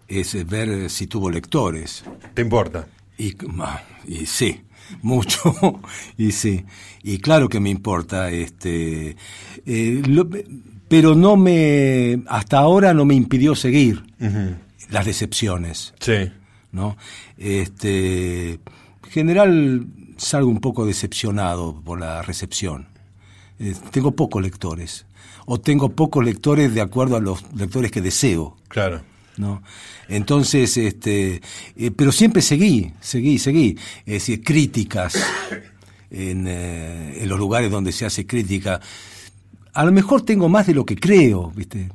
[0.09, 2.05] es ver si tuvo lectores.
[2.35, 2.87] ¿Te importa?
[3.19, 3.35] Y,
[4.07, 4.63] y sí,
[5.03, 5.81] mucho,
[6.17, 6.65] y sí,
[7.03, 9.17] y claro que me importa, este,
[9.67, 10.03] eh,
[10.89, 14.03] pero no me, hasta ahora no me impidió seguir
[14.91, 15.95] las decepciones.
[16.01, 16.31] Sí.
[16.73, 16.97] ¿No?
[17.37, 18.59] Este,
[19.13, 22.89] general salgo un poco decepcionado por la recepción.
[23.59, 25.07] Eh, tengo pocos lectores,
[25.47, 28.57] o tengo pocos lectores de acuerdo a los lectores que deseo.
[28.69, 29.03] Claro.
[29.37, 29.63] ¿no?
[30.09, 31.41] Entonces, este,
[31.77, 35.15] eh, pero siempre seguí, seguí, seguí, es decir, críticas
[36.11, 38.81] en, eh, en, los lugares donde se hace crítica.
[39.75, 41.89] A lo mejor tengo más de lo que creo, ¿viste?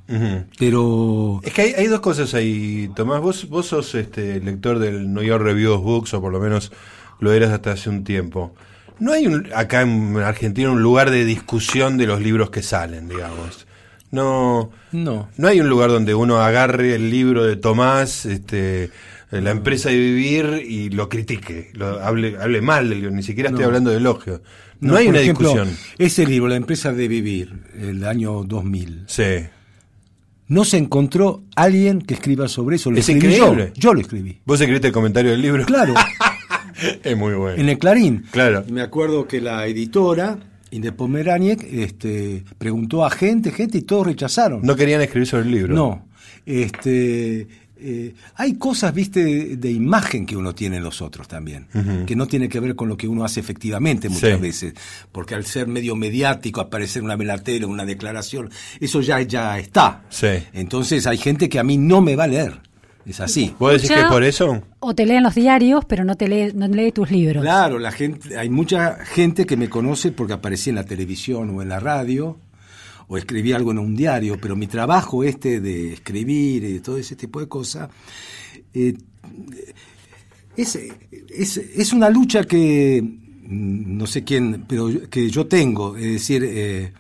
[0.58, 1.42] Pero...
[1.44, 3.22] Es que hay, hay, dos cosas ahí, Tomás.
[3.22, 6.72] Vos, vos sos este, lector del New York Review of Books, o por lo menos
[7.20, 8.54] lo eras hasta hace un tiempo.
[9.00, 13.08] No hay un, acá en Argentina un lugar de discusión de los libros que salen,
[13.08, 13.68] digamos.
[14.10, 19.42] No, no, no hay un lugar donde uno agarre el libro de Tomás, este, eh,
[19.42, 23.50] la empresa de vivir y lo critique, lo, hable, hable mal del libro, ni siquiera
[23.50, 24.42] estoy hablando de elogio.
[24.80, 25.76] No, hay una discusión.
[25.98, 29.06] Ese libro, La empresa de vivir, el año 2000.
[29.08, 29.46] Sí.
[30.48, 32.90] No se encontró alguien que escriba sobre eso.
[32.92, 33.74] Lo es increíble.
[33.76, 34.40] Yo, yo lo escribí.
[34.46, 35.66] ¿Vos escribiste el comentario del libro?
[35.66, 35.94] Claro.
[37.04, 37.62] es muy bueno.
[37.62, 38.26] En el Clarín.
[38.32, 38.63] Claro.
[38.70, 40.40] Me acuerdo que la editora
[40.72, 44.62] de Pomeraniec este, preguntó a gente, gente, y todos rechazaron.
[44.63, 45.76] No querían escribir sobre el libro.
[45.76, 46.08] No.
[46.46, 47.48] Este,
[47.80, 51.68] eh, hay cosas, viste, de, imagen que uno tiene en los otros también,
[52.06, 54.74] que no tiene que ver con lo que uno hace efectivamente muchas veces,
[55.12, 60.04] porque al ser medio mediático, aparecer una velatera, una declaración, eso ya, ya está.
[60.10, 60.28] Sí.
[60.54, 62.67] Entonces hay gente que a mí no me va a leer.
[63.08, 63.56] Es así.
[63.58, 64.62] ¿Vos decís que por eso?
[64.80, 67.41] O te leen los diarios, pero no te lee, no lee tus libros.
[67.41, 71.62] Claro, la gente, hay mucha gente que me conoce porque aparecí en la televisión o
[71.62, 72.38] en la radio,
[73.08, 77.15] o escribí algo en un diario, pero mi trabajo este de escribir y todo ese
[77.15, 77.89] tipo de cosas,
[78.74, 78.98] eh,
[80.58, 86.43] es, es, una lucha que mm, no sé quién, pero que yo tengo, es decir,
[86.46, 86.91] eh,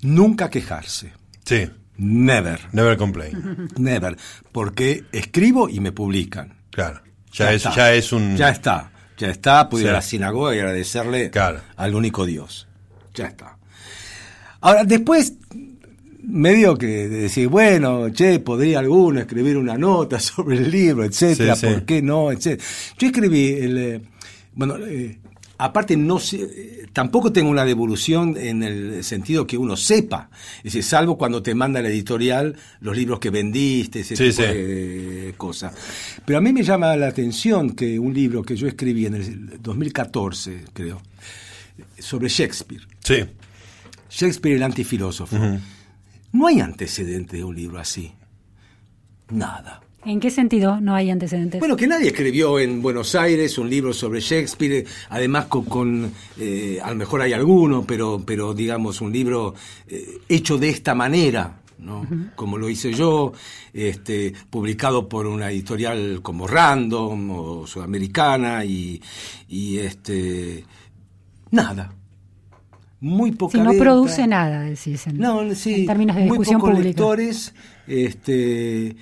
[0.00, 1.12] nunca quejarse.
[1.44, 1.68] Sí.
[1.98, 2.60] Never.
[2.72, 3.68] Never complain.
[3.76, 4.16] Never.
[4.52, 6.54] Porque escribo y me publican.
[6.70, 7.00] Claro.
[7.32, 8.36] Ya, es, ya es un.
[8.36, 8.90] Ya está.
[9.18, 9.68] Ya está.
[9.68, 11.30] Pude ir a la sinagoga y agradecerle
[11.76, 12.66] al único Dios.
[13.14, 13.56] Ya está.
[14.60, 15.34] Ahora, después,
[16.22, 21.84] medio que decir, bueno, che, podría alguno escribir una nota sobre el libro, etcétera, ¿por
[21.84, 22.30] qué no?
[22.30, 22.68] etcétera.
[22.98, 23.78] Yo escribí el.
[23.78, 24.02] Eh,
[24.54, 25.18] bueno, eh,
[25.58, 30.84] aparte no sé, tampoco tengo una devolución en el sentido que uno sepa, es decir,
[30.84, 35.74] salvo cuando te manda la editorial los libros que vendiste, ese tipo de cosas.
[36.24, 39.62] Pero a mí me llama la atención que un libro que yo escribí en el
[39.62, 41.00] 2014, creo,
[41.98, 42.86] sobre Shakespeare.
[43.00, 43.24] Sí.
[44.10, 45.36] Shakespeare el antifilósofo.
[46.32, 48.12] No hay antecedente de un libro así.
[49.30, 49.80] Nada.
[50.06, 51.58] ¿En qué sentido no hay antecedentes?
[51.58, 56.90] Bueno, que nadie escribió en Buenos Aires un libro sobre Shakespeare, además con, eh, a
[56.90, 59.54] lo mejor hay alguno, pero, pero digamos un libro
[59.88, 62.06] eh, hecho de esta manera, ¿no?
[62.36, 63.32] Como lo hice yo,
[63.72, 69.02] este, publicado por una editorial como Random o Sudamericana y,
[69.48, 70.64] y este,
[71.50, 71.92] nada.
[73.00, 76.70] Muy poca Si no produce nada, decís, en, no, sí, en términos de discusión muy
[76.70, 77.54] pocos lectores,
[77.88, 78.96] este,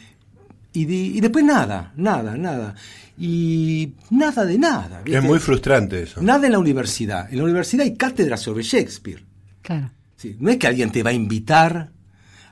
[0.77, 2.75] y, después nada, nada, nada.
[3.17, 5.03] Y nada de nada.
[5.05, 6.21] Es muy frustrante eso.
[6.21, 7.31] Nada en la universidad.
[7.31, 9.25] En la universidad hay cátedras sobre Shakespeare.
[9.63, 9.91] Claro.
[10.41, 11.91] no es que alguien te va a invitar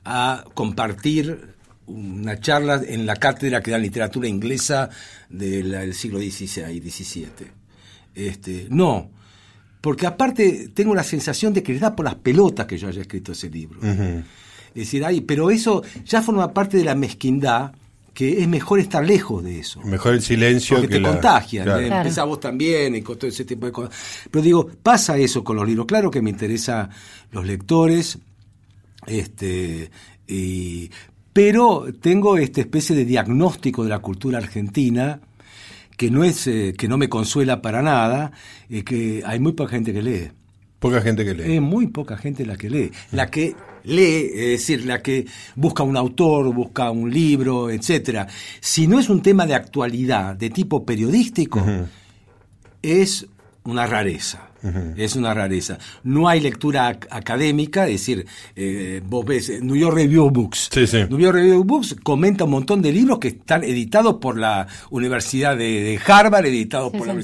[0.05, 1.57] a compartir
[1.87, 4.89] una charla en la cátedra que da literatura inglesa
[5.29, 7.29] del siglo XVI y XVII.
[8.15, 9.11] Este, no,
[9.81, 13.03] porque aparte tengo la sensación de que le da por las pelotas que yo haya
[13.03, 13.81] escrito ese libro.
[13.83, 17.73] Es decir, ay, pero eso ya forma parte de la mezquindad
[18.15, 19.81] que es mejor estar lejos de eso.
[19.83, 21.65] Mejor el silencio porque te contagia.
[21.65, 22.27] Claro.
[22.27, 23.95] vos también y con todo ese tipo de cosas.
[24.31, 25.87] Pero digo, pasa eso con los libros.
[25.87, 26.91] Claro que me interesa
[27.31, 28.19] los lectores,
[29.07, 29.91] este,
[30.27, 30.91] y,
[31.33, 35.21] pero tengo esta especie de diagnóstico de la cultura argentina
[35.97, 38.33] que no es eh, que no me consuela para nada,
[38.69, 40.31] eh, que hay muy poca gente que lee.
[40.79, 41.55] Poca gente que lee.
[41.55, 42.91] Es muy poca gente la que lee.
[43.13, 48.27] La que lee, es decir, la que busca un autor, busca un libro, etcétera.
[48.61, 51.65] Si no es un tema de actualidad, de tipo periodístico,
[52.83, 53.27] es
[53.65, 54.49] una rareza.
[54.97, 55.79] Es una rareza.
[56.05, 60.71] No hay lectura académica, es decir, eh, vos ves eh, New York Review of Books.
[61.11, 64.69] New York Review of Books comenta un montón de libros que están editados por la
[64.91, 67.15] Universidad de, Harvard, editados por la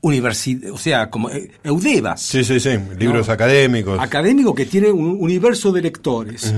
[0.00, 2.22] Universidad, o sea, como eh, Eudebas.
[2.22, 3.98] Sí, sí, sí, libros académicos.
[3.98, 6.54] Académicos que tienen un universo de lectores.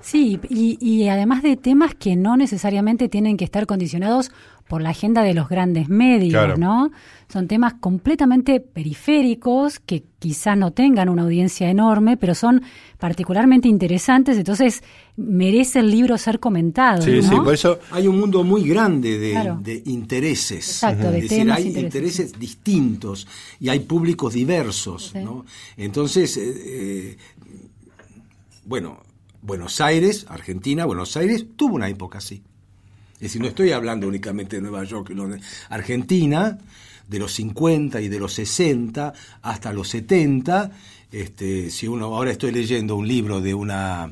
[0.00, 4.30] Sí, y, y, además de temas que no necesariamente tienen que estar condicionados
[4.70, 6.92] por la agenda de los grandes medios, ¿no?
[7.28, 12.62] Son temas completamente periféricos que quizás no tengan una audiencia enorme, pero son
[12.96, 14.84] particularmente interesantes, entonces
[15.16, 17.02] merece el libro ser comentado.
[17.02, 20.68] Sí, sí, por eso hay un mundo muy grande de, intereses.
[20.68, 23.26] Exacto, de es decir, hay intereses, distintos
[23.58, 25.46] y hay públicos diversos, ¿no?
[25.76, 27.16] Entonces, eh, eh,
[28.66, 29.00] bueno,
[29.42, 32.44] Buenos Aires, Argentina, Buenos Aires tuvo una época así.
[33.20, 35.12] Es decir, no estoy hablando únicamente de Nueva York,
[35.68, 36.56] Argentina,
[37.06, 40.70] de los 50 y de los 60 hasta los 70,
[41.12, 44.10] este, si uno ahora estoy leyendo un libro de una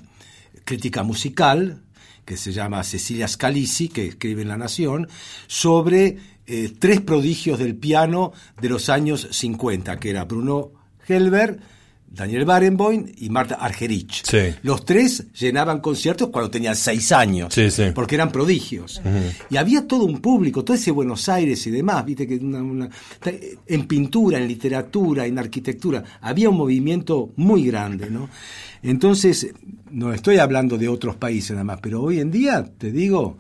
[0.64, 1.80] crítica musical
[2.26, 5.08] que se llama Cecilia Scalisi, que escribe en La Nación,
[5.46, 10.72] sobre eh, tres prodigios del piano de los años 50, que era Bruno
[11.06, 11.60] Helber,
[12.10, 14.22] Daniel Barenboim y Marta Argerich.
[14.62, 17.54] Los tres llenaban conciertos cuando tenían seis años,
[17.94, 19.00] porque eran prodigios.
[19.50, 24.38] Y había todo un público, todo ese Buenos Aires y demás, viste que en pintura,
[24.38, 28.28] en literatura, en arquitectura, había un movimiento muy grande, ¿no?
[28.82, 29.48] Entonces,
[29.90, 33.36] no estoy hablando de otros países nada más, pero hoy en día, te digo,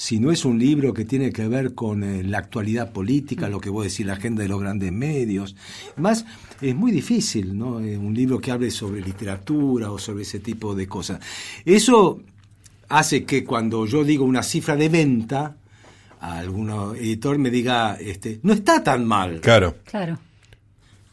[0.00, 3.60] si no es un libro que tiene que ver con eh, la actualidad política, lo
[3.60, 5.54] que voy a decir, la agenda de los grandes medios.
[5.96, 6.24] Más,
[6.62, 7.80] es muy difícil, ¿no?
[7.80, 11.20] Eh, un libro que hable sobre literatura o sobre ese tipo de cosas.
[11.66, 12.18] Eso
[12.88, 15.58] hace que cuando yo digo una cifra de venta,
[16.18, 19.42] a algún editor me diga, este, no está tan mal.
[19.42, 19.76] Claro.
[19.84, 20.18] Claro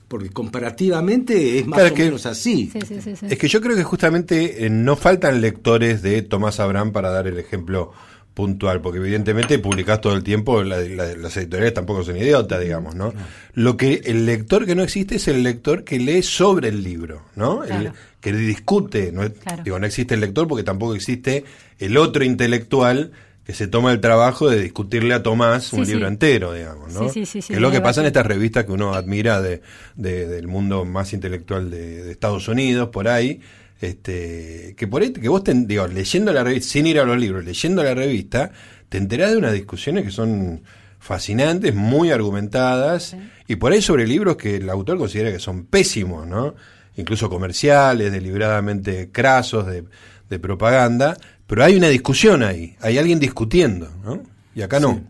[0.07, 2.71] porque comparativamente es más o menos así.
[2.73, 7.27] es que yo creo que justamente eh, no faltan lectores de Tomás Abraham para dar
[7.27, 7.91] el ejemplo
[8.37, 13.11] puntual, porque evidentemente publicás todo el tiempo, las editoriales tampoco son idiotas, digamos, ¿no?
[13.53, 17.23] Lo que el lector que no existe es el lector que lee sobre el libro,
[17.35, 17.63] ¿no?
[17.63, 19.23] El, que discute, no,
[19.63, 21.45] digo, no existe el lector porque tampoco existe
[21.79, 23.11] el otro intelectual
[23.43, 27.11] que se toma el trabajo de discutirle a Tomás un libro entero, digamos, ¿no?
[27.11, 29.61] que es lo que pasa en estas revistas que uno admira de,
[29.95, 33.41] del mundo más intelectual de Estados Unidos, por ahí,
[33.81, 37.45] este, que por ahí, que vos, digo, leyendo la revista, sin ir a los libros,
[37.45, 38.51] leyendo la revista,
[38.89, 40.63] te enterás de unas discusiones que son
[40.99, 43.15] fascinantes, muy argumentadas,
[43.47, 46.55] y por ahí sobre libros que el autor considera que son pésimos, ¿no?
[46.95, 49.83] Incluso comerciales, deliberadamente crasos, de,
[50.29, 54.23] de propaganda, pero hay una discusión ahí, hay alguien discutiendo, ¿no?
[54.55, 55.01] Y acá no.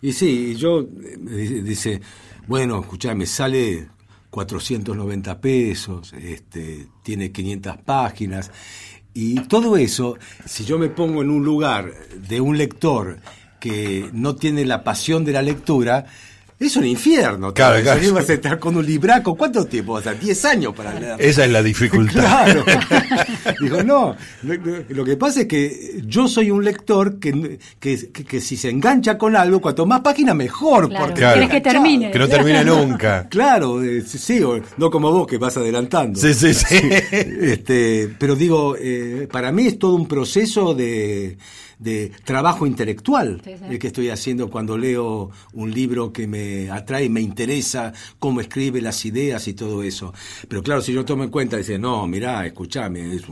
[0.00, 2.00] Y sí, yo, eh, dice,
[2.46, 3.88] bueno, escuchame, sale
[4.32, 8.50] 490 pesos, este, tiene 500 páginas.
[9.12, 10.16] Y todo eso,
[10.46, 13.18] si yo me pongo en un lugar de un lector
[13.60, 16.06] que no tiene la pasión de la lectura,
[16.66, 17.52] es un infierno.
[17.52, 18.14] Claro, claro.
[18.14, 19.34] vas a estar con un libraco.
[19.34, 19.94] ¿Cuánto tiempo?
[19.94, 21.16] O sea, 10 años para leer.
[21.18, 22.20] Esa es la dificultad.
[22.20, 22.64] Claro.
[23.60, 24.16] Digo, no.
[24.42, 29.36] Lo, que pasa es que yo soy un lector que, que, si se engancha con
[29.36, 30.88] algo, cuanto más páginas, mejor.
[30.92, 32.10] porque Quieres que termine.
[32.10, 33.28] Que no termine nunca.
[33.28, 34.40] Claro, eh, sí,
[34.76, 36.18] no como vos que vas adelantando.
[36.18, 36.80] Sí, sí, sí.
[37.12, 41.36] Este, pero digo, eh, para mí es todo un proceso de
[41.82, 47.20] de trabajo intelectual el que estoy haciendo cuando leo un libro que me atrae, me
[47.20, 50.14] interesa cómo escribe las ideas y todo eso.
[50.48, 53.22] Pero claro, si yo tomo en cuenta, dice, no, mirá, escúchame, es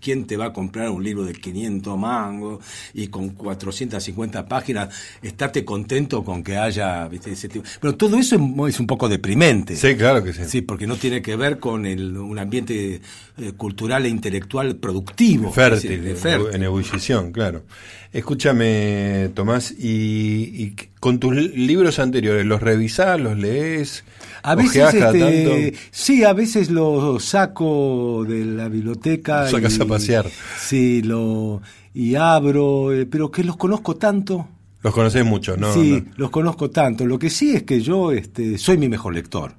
[0.00, 4.94] ¿quién te va a comprar un libro de 500 mangos y con 450 páginas?
[5.22, 7.32] Estate contento con que haya, ¿viste?
[7.32, 7.64] Ese tipo.
[7.80, 9.76] Pero todo eso es, un poco deprimente.
[9.76, 10.42] Sí, claro que sí.
[10.46, 13.00] Sí, porque no tiene que ver con el, un ambiente
[13.36, 15.50] eh, cultural e intelectual productivo.
[15.50, 16.16] Fértil,
[16.52, 17.64] en ebullición, claro.
[18.12, 24.04] Escúchame, Tomás, y, con tus libros anteriores, ¿los revisás, los lees?
[24.44, 29.48] A veces, este, sí, a veces los saco de la biblioteca.
[29.50, 30.30] Sacas a pasear.
[30.60, 31.60] Sí, lo,
[31.92, 34.46] y abro, eh, pero que los conozco tanto.
[34.82, 35.74] Los conoces mucho, ¿no?
[35.74, 37.06] Sí, los conozco tanto.
[37.06, 39.54] Lo que sí es que yo este, soy mi mejor lector.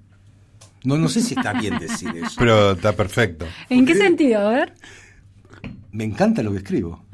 [0.85, 2.35] No, no sé si está bien decir eso.
[2.37, 3.45] Pero está perfecto.
[3.69, 4.47] ¿En qué sentido?
[4.47, 4.73] A ver.
[5.91, 7.05] Me encanta lo que escribo.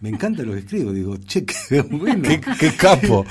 [0.00, 0.92] me encanta lo que escribo.
[0.92, 2.28] Digo, che, qué bueno.
[2.58, 3.24] qué, capo.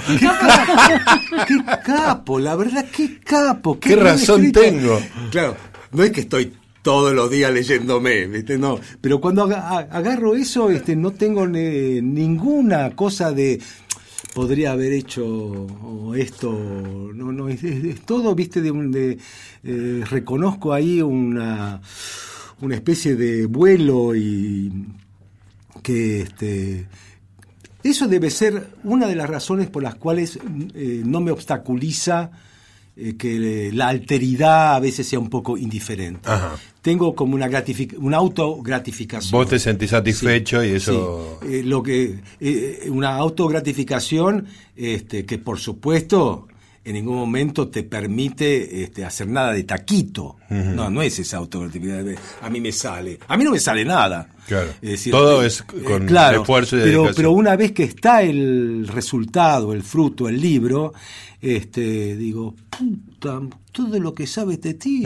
[1.48, 2.40] ¿Qué capo.
[2.40, 3.80] la verdad, qué capo.
[3.80, 5.00] Qué, razón tengo.
[5.32, 5.56] Claro,
[5.92, 8.58] no es que estoy todos los días leyéndome, ¿viste?
[8.58, 13.60] No, pero cuando agarro eso, este, no tengo ninguna cosa de
[14.34, 15.68] podría haber hecho
[16.16, 16.52] esto,
[17.14, 17.62] no, no, es,
[18.06, 19.18] todo, viste, de,
[19.64, 21.82] eh, reconozco ahí una,
[22.62, 24.72] una especie de vuelo y
[25.84, 26.88] que este,
[27.84, 30.40] eso debe ser una de las razones por las cuales
[30.76, 32.32] eh, no me obstaculiza
[32.98, 36.30] eh, que la alteridad a veces sea un poco indiferente.
[36.82, 37.50] Tengo como una,
[38.00, 39.32] una autogratificación.
[39.32, 41.40] Vos te sentís satisfecho y eso...
[41.48, 46.48] Eh, lo que, eh, una autogratificación este, que por supuesto
[46.84, 50.38] en ningún momento te permite este, hacer nada de taquito.
[50.50, 52.16] No, no es esa autogratificación.
[52.42, 53.20] A mí me sale.
[53.28, 54.28] A mí no me sale nada.
[54.48, 54.70] Claro.
[55.12, 60.28] Todo es con esfuerzo y pero, pero una vez que está el resultado, el fruto,
[60.28, 60.94] el libro,
[61.40, 63.40] este, digo, puta,
[63.72, 65.06] todo lo que sabes de ti.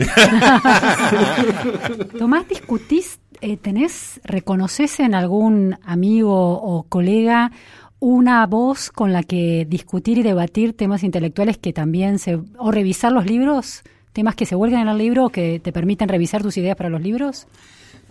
[2.18, 7.52] Tomás, discutís, eh, tenés, reconoces en algún amigo o colega
[7.98, 13.12] una voz con la que discutir y debatir temas intelectuales que también se, o revisar
[13.12, 13.82] los libros,
[14.12, 16.90] temas que se vuelven en el libro o que te permiten revisar tus ideas para
[16.90, 17.46] los libros?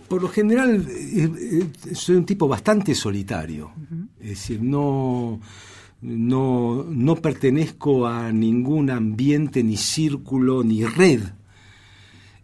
[0.08, 3.72] Por lo general, eh, eh, soy un tipo bastante solitario.
[4.20, 5.40] Es decir, no
[6.02, 11.20] no, no pertenezco a ningún ambiente, ni círculo, ni red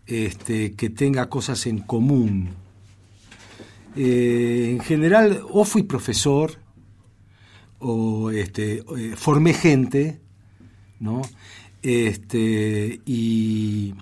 [0.07, 2.49] este, que tenga cosas en común.
[3.95, 6.59] Eh, en general, o fui profesor,
[7.83, 10.21] o este, eh, formé gente,
[11.01, 11.23] ¿no?
[11.83, 13.95] Este, y,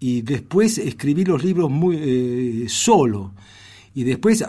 [0.00, 3.34] y después escribí los libros muy eh, solo.
[3.94, 4.44] Y después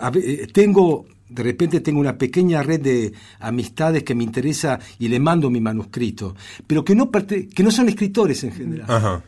[0.52, 5.48] tengo de repente tengo una pequeña red de amistades que me interesa y le mando
[5.48, 6.34] mi manuscrito,
[6.66, 9.22] pero que no, que no son escritores en general.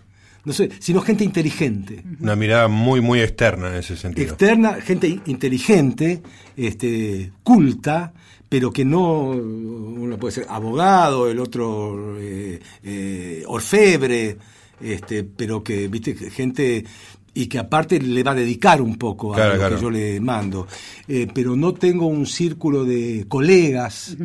[0.44, 2.02] No sé, sino gente inteligente.
[2.18, 4.26] Una mirada muy, muy externa en ese sentido.
[4.26, 6.20] Externa, gente inteligente,
[6.56, 8.12] este, culta,
[8.52, 14.36] pero que no, uno puede ser abogado, el otro eh, eh, orfebre,
[14.78, 16.84] este, pero que, viste, gente
[17.32, 20.66] y que aparte le va a dedicar un poco a lo que yo le mando.
[21.08, 24.18] Eh, pero no tengo un círculo de colegas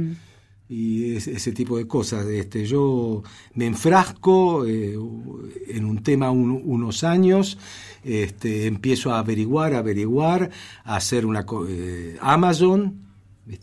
[0.68, 2.26] y ese, tipo de cosas.
[2.26, 3.24] Este, yo
[3.54, 4.98] me enfrasco eh,
[5.70, 7.58] en un tema unos años,
[8.04, 10.50] este, empiezo a averiguar, a averiguar,
[10.84, 13.07] a hacer una eh, Amazon.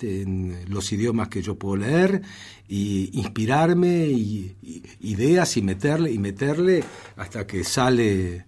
[0.01, 2.22] En los idiomas que yo puedo leer
[2.68, 4.57] y inspirarme y,
[5.01, 6.85] ideas y meterle y meterle
[7.16, 8.45] hasta que sale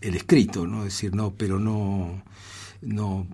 [0.00, 0.86] el escrito, ¿no?
[0.86, 2.22] Es decir, no, pero no,
[2.82, 3.26] no,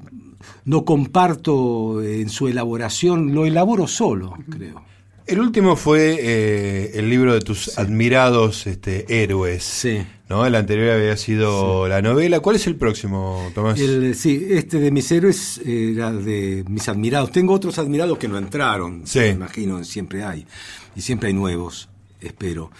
[0.64, 4.84] no comparto en su elaboración, lo elaboro solo, creo.
[5.26, 9.64] El último fue eh, el libro de tus admirados este, héroes.
[9.64, 9.98] Sí.
[10.28, 10.46] ¿no?
[10.46, 12.40] El anterior había sido la novela.
[12.40, 13.78] ¿Cuál es el próximo, Tomás?
[14.14, 17.32] sí, este de mis héroes era de mis admirados.
[17.32, 19.20] Tengo otros admirados que no entraron, sí.
[19.20, 20.46] me imagino, siempre hay.
[20.94, 21.88] Y siempre hay nuevos,
[22.20, 22.70] espero.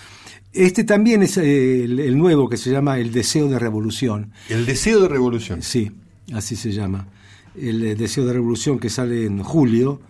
[0.53, 4.33] Este también es eh, el, nuevo que se llama El Deseo de Revolución.
[4.49, 5.63] El Deseo de Revolución.
[5.63, 5.93] Sí,
[6.33, 7.09] así se llama.
[7.55, 10.01] El eh, Deseo de Revolución que sale en julio.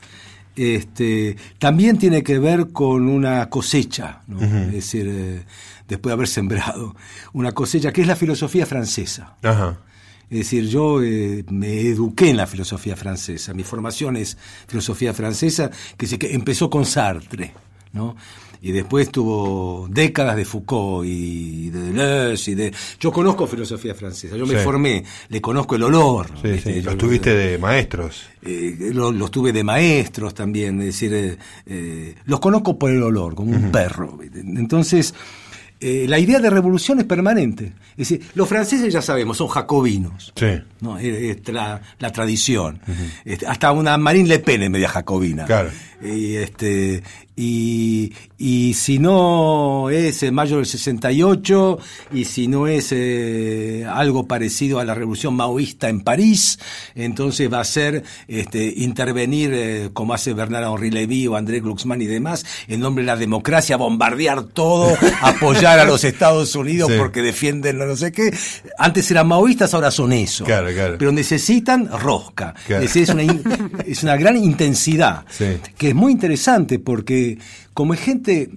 [0.57, 5.45] Este, también tiene que ver con una cosecha, es decir, eh,
[5.87, 6.97] después de haber sembrado,
[7.35, 9.37] una cosecha que es la filosofía francesa.
[10.31, 10.99] Es decir, yo
[11.51, 14.37] me eduqué en la filosofía francesa, mi formación es
[14.67, 17.53] filosofía francesa, que, que empezó con Sartre,
[17.93, 18.17] ¿no?
[18.63, 24.37] Y después tuvo décadas de Foucault y de Deleuze y de yo conozco filosofía francesa
[24.37, 29.53] yo me formé le conozco el olor sí, los tuviste de maestros eh, los, tuve
[29.53, 34.19] de maestros también es decir eh, eh, los conozco por el olor como un perro
[34.35, 35.15] entonces
[35.79, 37.73] eh, la idea de revolución es permanente.
[37.97, 40.33] Es decir, los franceses ya sabemos, son jacobinos.
[40.35, 40.59] Sí.
[40.81, 40.99] ¿no?
[40.99, 41.81] Es, la,
[42.13, 42.81] tradición.
[43.25, 45.45] Este, hasta una Marine Le Pen es media jacobina.
[45.45, 45.71] Claro.
[46.03, 47.03] Y, este,
[47.37, 51.79] y, y si no es en mayo del 68,
[52.13, 56.59] y si no es eh, algo parecido a la revolución maoísta en París,
[56.95, 62.01] entonces va a ser este, intervenir, eh, como hace Bernard Henri Lévy o André Glucksmann
[62.01, 67.23] y demás, en nombre de la democracia, bombardear todo, apoyar a los Estados Unidos porque
[67.23, 68.35] defienden no sé qué.
[68.79, 70.45] Antes eran maoístas, ahora son eso.
[70.45, 70.97] Claro, claro.
[70.99, 72.55] Pero necesitan rosca.
[72.69, 73.23] Es, es, una,
[73.87, 75.25] es una gran intensidad.
[75.77, 77.26] Que es muy interesante porque
[77.75, 78.51] como es gente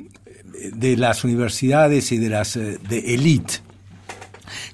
[0.73, 3.55] de las universidades y de las eh, de elite,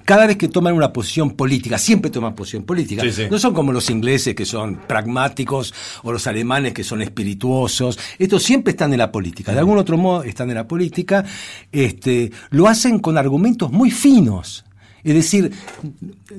[0.05, 3.23] cada vez que toman una posición política, siempre toman posición política, Sí, sí.
[3.29, 5.73] no son como los ingleses que son pragmáticos
[6.03, 9.97] o los alemanes que son espirituosos, estos siempre están en la política, de algún otro
[9.97, 11.25] modo están en la política,
[11.71, 14.63] este, lo hacen con argumentos muy finos.
[15.05, 15.51] Es decir,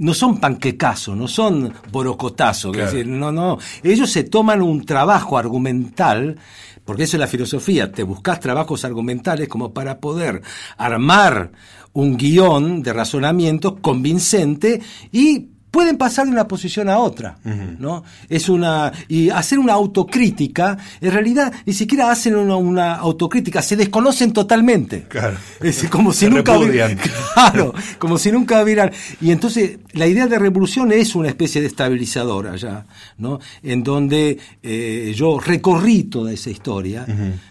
[0.01, 3.59] no son panquecazos, no son borocotazos, es decir, no, no.
[3.85, 6.37] Ellos se toman un trabajo argumental,
[6.85, 10.43] porque eso es la filosofía, te buscas trabajos argumentales como para poder
[10.77, 11.53] armar
[11.93, 15.47] un guion de razonamiento convincente y
[15.77, 17.37] pueden pasar de una posición a otra,
[17.79, 18.03] ¿no?
[18.31, 23.77] Es una y hacer una autocrítica, en realidad ni siquiera hacen una, una autocrítica, se
[23.77, 25.03] desconocen totalmente.
[25.07, 25.37] Claro.
[25.61, 26.99] Es como si Se nunca hubi- repudian.
[27.35, 28.91] Claro, como si nunca hubieran.
[29.20, 32.87] Y entonces la idea de revolución es una especie de estabilizadora ya,
[33.18, 33.39] ¿no?
[33.62, 37.05] En donde eh, yo recorrí toda esa historia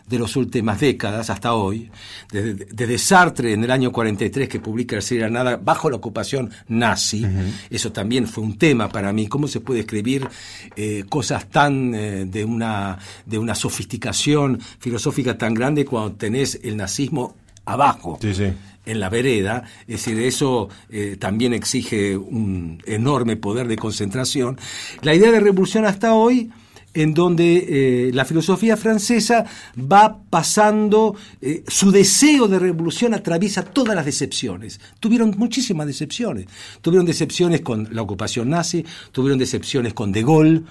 [0.07, 1.91] de las últimas décadas hasta hoy,
[2.31, 7.25] desde, desde Sartre en el año 43 que publica El Nada bajo la ocupación nazi,
[7.69, 10.27] eso también fue un tema para mí, cómo se puede escribir
[10.75, 16.77] eh, cosas tan eh, de una de una sofisticación filosófica tan grande cuando tenés el
[16.77, 17.35] nazismo
[17.65, 18.45] abajo Sí, sí.
[18.85, 24.57] en la vereda, es decir, eso eh, también exige un enorme poder de concentración.
[25.01, 26.51] La idea de revolución hasta hoy,
[26.95, 29.45] en donde eh, la filosofía francesa
[29.79, 34.79] va pasando, eh, su deseo de revolución atraviesa todas las decepciones.
[34.99, 36.47] Tuvieron muchísimas decepciones.
[36.81, 40.61] Tuvieron decepciones con la ocupación nazi, tuvieron decepciones con De Gaulle,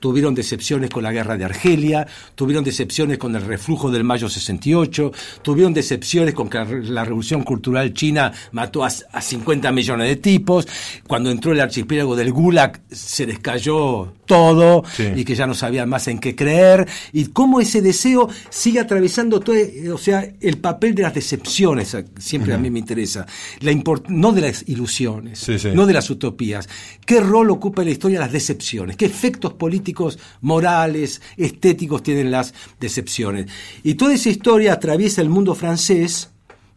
[0.00, 5.12] tuvieron decepciones con la guerra de Argelia, tuvieron decepciones con el reflujo del mayo 68,
[5.42, 10.08] tuvieron decepciones con que la re- la revolución cultural china mató a, a 50 millones
[10.08, 10.66] de tipos,
[11.06, 15.04] cuando entró el archipiélago del Gulag se les cayó todo Sí.
[15.16, 19.40] y que ya no sabían más en qué creer, y cómo ese deseo sigue atravesando
[19.40, 23.26] todo, eh, o sea, el papel de las decepciones, eh, siempre a mí me interesa,
[23.60, 23.72] la
[24.08, 25.68] no de las ilusiones, Sí, sí.
[25.74, 26.68] no de las utopías.
[27.06, 28.96] ¿Qué rol ocupa en la historia las decepciones?
[28.96, 33.46] ¿Qué efectos políticos, morales, estéticos tienen las decepciones?
[33.82, 36.30] Y toda esa historia atraviesa el mundo francés,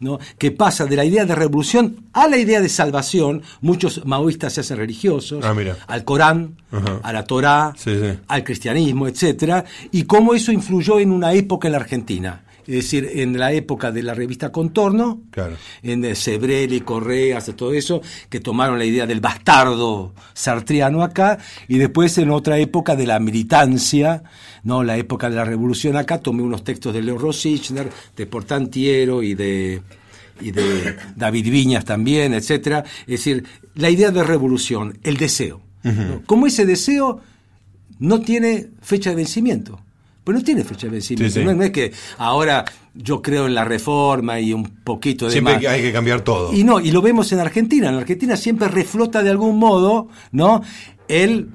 [0.05, 0.19] ¿no?
[0.37, 3.41] que pasa de la idea de revolución a la idea de salvación.
[3.59, 5.53] Muchos maoístas se hacen religiosos, Ah,
[5.87, 6.99] al Corán, Ajá.
[7.03, 8.17] a la Torá, Sí, sí.
[8.29, 12.43] al cristianismo, etcétera, y cómo eso influyó en una época en la Argentina.
[12.67, 15.55] Es decir, en la época de la revista Contorno, Claro.
[15.83, 21.37] en Sebrelli, Correas, todo eso, que tomaron la idea del bastardo sartriano acá,
[21.67, 24.23] y después en otra época de la militancia,
[24.63, 29.21] no la época de la revolución acá, tomé unos textos de Leo Rosichner, de Portantiero
[29.21, 29.81] y de
[30.41, 32.83] y de David Viñas también, etcétera.
[33.01, 33.45] Es decir,
[33.75, 35.61] la idea de revolución, el deseo.
[35.83, 36.23] ¿no?
[36.25, 37.21] Como ese deseo
[37.99, 39.79] no tiene fecha de vencimiento.
[40.25, 41.31] Pues no tiene fecha de vencimiento.
[41.31, 41.45] Sí, sí.
[41.45, 42.65] No, no es que ahora
[42.95, 45.65] yo creo en la reforma y un poquito de Siempre más.
[45.65, 46.51] hay que cambiar todo.
[46.51, 47.89] Y no, y lo vemos en Argentina.
[47.89, 50.63] En Argentina siempre reflota de algún modo, ¿no?
[51.07, 51.49] El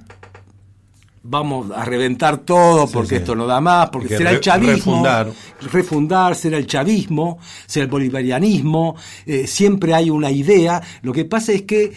[1.24, 3.14] vamos a reventar todo porque sí.
[3.16, 4.74] esto no da más, porque será el chavismo.
[4.74, 5.32] refundar.
[5.72, 8.94] Refundar, será el chavismo, será el bolivarianismo,
[9.26, 10.80] eh, siempre hay una idea.
[11.02, 11.92] Lo que pasa es que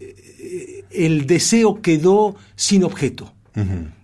[0.00, 3.35] eh, el deseo quedó sin objeto.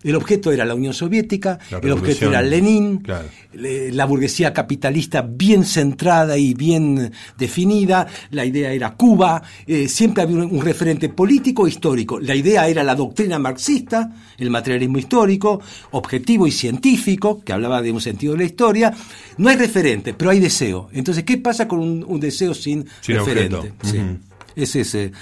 [0.03, 3.29] El objeto era la Unión Soviética, La el objeto era Lenin, Claro.
[3.53, 10.37] la burguesía capitalista bien centrada y bien definida, la idea era Cuba, eh, siempre había
[10.37, 12.19] un, un referente político e histórico.
[12.19, 17.93] La idea era la doctrina marxista, el materialismo histórico, objetivo y científico, que hablaba de
[17.93, 18.93] un sentido de la historia.
[19.37, 20.89] No hay referente, pero hay deseo.
[20.93, 23.73] Entonces, ¿qué pasa con un, un deseo sin, Sin referente?
[23.83, 23.99] Sí.
[23.99, 24.17] Ujú.
[24.57, 25.13] Ese es eh,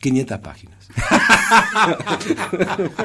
[0.00, 0.77] 500 páginas.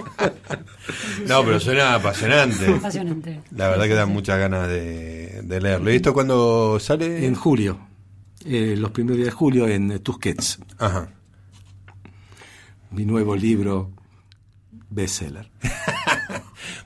[1.27, 2.67] No, pero suena apasionante.
[2.67, 3.41] Apasionante.
[3.55, 5.91] La verdad que da muchas ganas de, de leerlo.
[5.91, 7.25] ¿Y esto cuándo sale?
[7.25, 7.79] En julio,
[8.45, 10.59] eh, los primeros días de julio en eh, Tusquets.
[10.77, 11.09] Ajá.
[12.91, 13.91] mi nuevo libro
[14.89, 15.49] bestseller.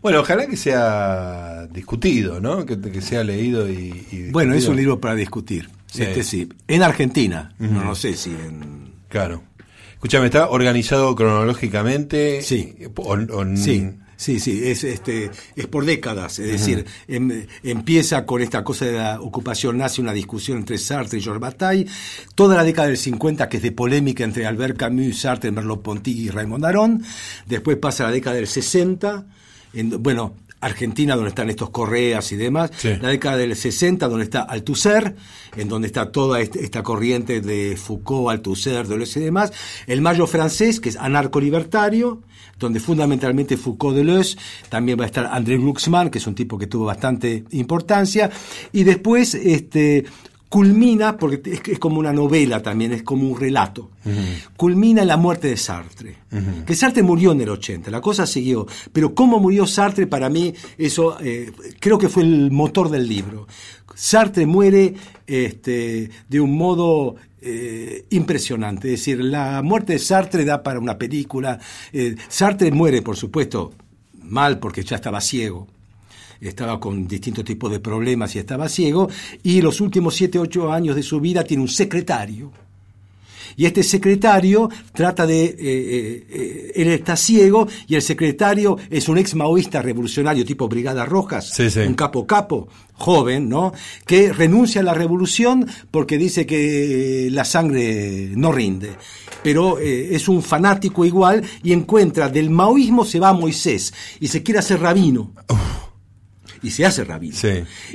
[0.02, 2.66] Bueno, ojalá que sea discutido, ¿no?
[2.66, 5.70] Que, que sea leído y, y Bueno, es un libro para discutir.
[5.88, 6.04] Sí.
[6.04, 6.50] Este sí.
[6.68, 7.54] En Argentina.
[7.60, 8.94] No, no sé si en.
[9.10, 9.44] Claro.
[9.98, 12.42] Escúchame, ¿está organizado cronológicamente?
[12.42, 12.76] Sí.
[12.96, 13.90] O- o- Sí.
[14.20, 18.94] Sí, sí, es, este, es por décadas, es decir, em- empieza con esta cosa de
[18.94, 21.86] la ocupación nazi, una discusión entre Sartre y Georges Bataille,
[22.34, 26.30] toda la década del 50 que es de polémica entre Albert Camus, Sartre, Merleau-Ponty y
[26.32, 27.04] Raymond Aron,
[27.46, 29.24] después pasa la década del 60,
[29.76, 32.90] en- bueno, Argentina donde están estos Correas y demás, Sí.
[33.02, 35.16] la década del 60 donde está Althusser,
[35.56, 39.52] en donde está toda esta corriente de Foucault, Althusser, Deleuze y demás,
[39.86, 42.22] el mayo francés que es anarco-libertario,
[42.60, 44.38] donde fundamentalmente Foucault Deleuze,
[44.70, 48.32] también va a estar André Glucksmann, que es un tipo que tuvo bastante importancia,
[48.72, 50.06] y después este
[50.50, 53.92] culmina, porque es, como una novela también, es como un relato,
[54.56, 56.16] culmina en la muerte de Sartre.
[56.66, 60.54] Que Sartre murió en el 80, la cosa siguió, pero cómo murió Sartre para mí,
[60.78, 63.48] eso eh, creo que fue el motor del libro.
[63.94, 64.94] Sartre muere
[65.26, 68.94] este, de un modo eh, impresionante.
[68.94, 71.60] Es decir, la muerte de Sartre da para una película.
[71.92, 73.74] Eh, Sartre muere, por supuesto,
[74.22, 75.68] mal porque ya estaba ciego
[76.42, 79.10] estaba con distintos tipos de problemas y estaba ciego,
[79.44, 82.52] y los últimos 7, 8 años de su vida tiene un secretario.
[83.58, 85.46] Y este secretario trata de...
[85.46, 90.68] Eh, eh, eh, él está ciego y el secretario es un ex maoísta revolucionario tipo
[90.68, 93.74] Brigada Rojas, un capo capo, joven, ¿no?
[94.06, 98.92] Que renuncia a la revolución porque dice que la sangre no rinde.
[99.44, 104.44] Pero es un fanático igual y encuentra del maoísmo se va a Moisés y se
[104.44, 105.32] quiere hacer rabino
[106.62, 107.36] y se hace rabino.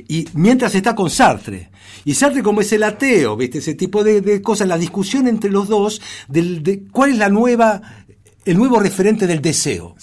[0.08, 1.70] Y mientras está con Sartre.
[2.04, 3.58] Y Sartre como es el ateo, ¿viste?
[3.58, 7.82] Ese tipo de, cosas, la discusión entre los dos del, de cuál es la nueva
[8.44, 9.94] el nuevo referente del deseo.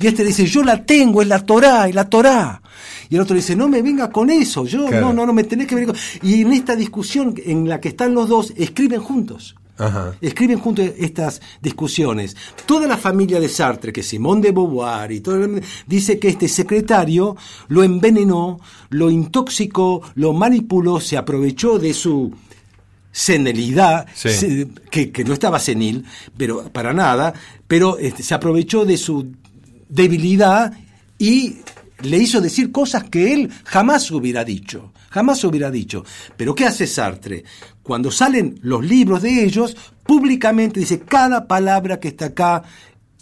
[0.00, 2.62] Y este dice, yo la tengo, es la Torá, es la Torá.
[3.10, 5.66] Y el otro dice, no me venga con eso, yo no, no, no me tenés
[5.66, 5.96] que venir con...
[6.22, 9.56] Y en esta discusión en la que están los dos, escriben juntos.
[10.20, 12.36] Escriben juntos estas discusiones.
[12.66, 15.46] Toda la familia de Sartre, que Simón de Beauvoir y todo,
[15.86, 17.36] dice que este secretario
[17.68, 18.58] lo envenenó,
[18.90, 22.32] lo intoxicó, lo manipuló, se aprovechó de su
[23.10, 24.06] senilidad,
[24.90, 26.04] que, no estaba senil,
[26.36, 27.34] pero para nada,
[27.66, 29.32] pero este, se aprovechó de su
[29.88, 30.72] debilidad
[31.18, 31.56] y
[32.02, 36.04] le hizo decir cosas que él jamás hubiera dicho, jamás hubiera dicho.
[36.36, 37.44] Pero ¿qué hace Sartre?
[37.88, 39.74] Cuando salen los libros de ellos,
[40.04, 42.62] públicamente dice, cada palabra que está acá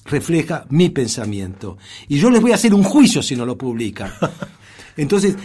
[0.06, 1.78] refleja mi pensamiento.
[2.08, 4.10] Y yo les voy a hacer un juicio si no lo publican.
[4.96, 5.36] Entonces,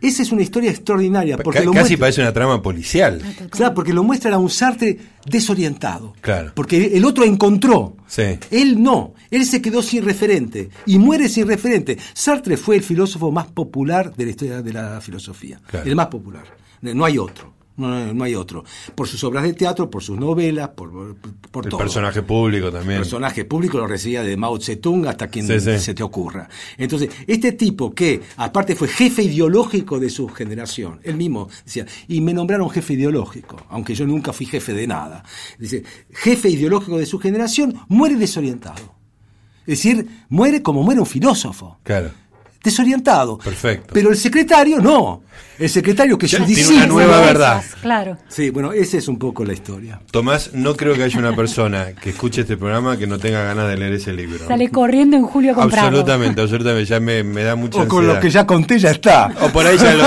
[0.00, 1.36] esa es una historia extraordinaria.
[1.36, 3.20] Porque Casi parece una trama policial.
[3.50, 6.14] Claro, porque lo muestra a un Sartre desorientado.
[6.22, 6.52] Claro.
[6.54, 7.98] Porque el otro encontró.
[8.06, 8.38] Sí.
[8.50, 9.12] Él no.
[9.30, 10.70] Él se quedó sin referente.
[10.86, 11.98] Y muere sin referente.
[12.14, 15.60] Sartre fue el filósofo más popular de la historia de la filosofía.
[15.84, 16.44] El más popular.
[16.80, 17.60] No hay otro.
[17.76, 18.64] No, hay otro.
[18.94, 21.16] Por sus obras de teatro, por sus novelas, por,
[21.50, 22.98] por, El personaje público también.
[22.98, 26.48] El personaje público lo recibía de Mao Zedong hasta quien se te ocurra.
[26.76, 32.20] Entonces, este tipo que, aparte, fue jefe ideológico de su generación, él mismo decía, y
[32.20, 35.24] me nombraron jefe ideológico, aunque yo nunca fui jefe de nada.
[35.58, 38.94] Dice, jefe ideológico de su generación, muere desorientado.
[39.62, 41.78] Es decir, muere como muere un filósofo.
[41.84, 42.10] Claro
[42.62, 43.38] desorientado.
[43.38, 43.92] Perfecto.
[43.92, 45.22] Pero el secretario no.
[45.58, 47.62] El secretario que es su Tiene una nueva verdad.
[47.80, 48.18] Claro.
[48.28, 50.00] Sí, bueno, esa es un poco la historia.
[50.10, 53.68] Tomás, no creo que haya una persona que escuche este programa que no tenga ganas
[53.68, 54.46] de leer ese libro.
[54.46, 56.00] Sale corriendo en julio a comprarlo.
[56.00, 56.86] Absolutamente, absolutamente.
[56.86, 59.32] Ya me, da mucha O con lo que ya conté ya está.
[59.40, 60.04] O por ahí ya lo,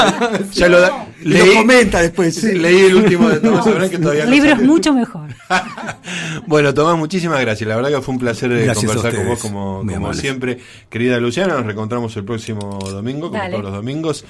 [0.51, 0.79] ya lo,
[1.23, 2.35] leí, lo comenta después.
[2.35, 2.53] Sí.
[2.65, 5.29] Leí el último de Tomás que todavía El libro es mucho mejor.
[6.47, 7.67] bueno, Tomás, muchísimas gracias.
[7.67, 10.59] La verdad que fue un placer eh, conversar con vos como, como siempre.
[10.89, 14.25] Querida Luciana, nos reencontramos el próximo domingo, como todos los domingos,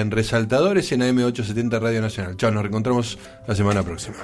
[0.00, 2.36] en Resaltadores en AM870 Radio Nacional.
[2.36, 4.16] Chao, nos reencontramos la semana próxima.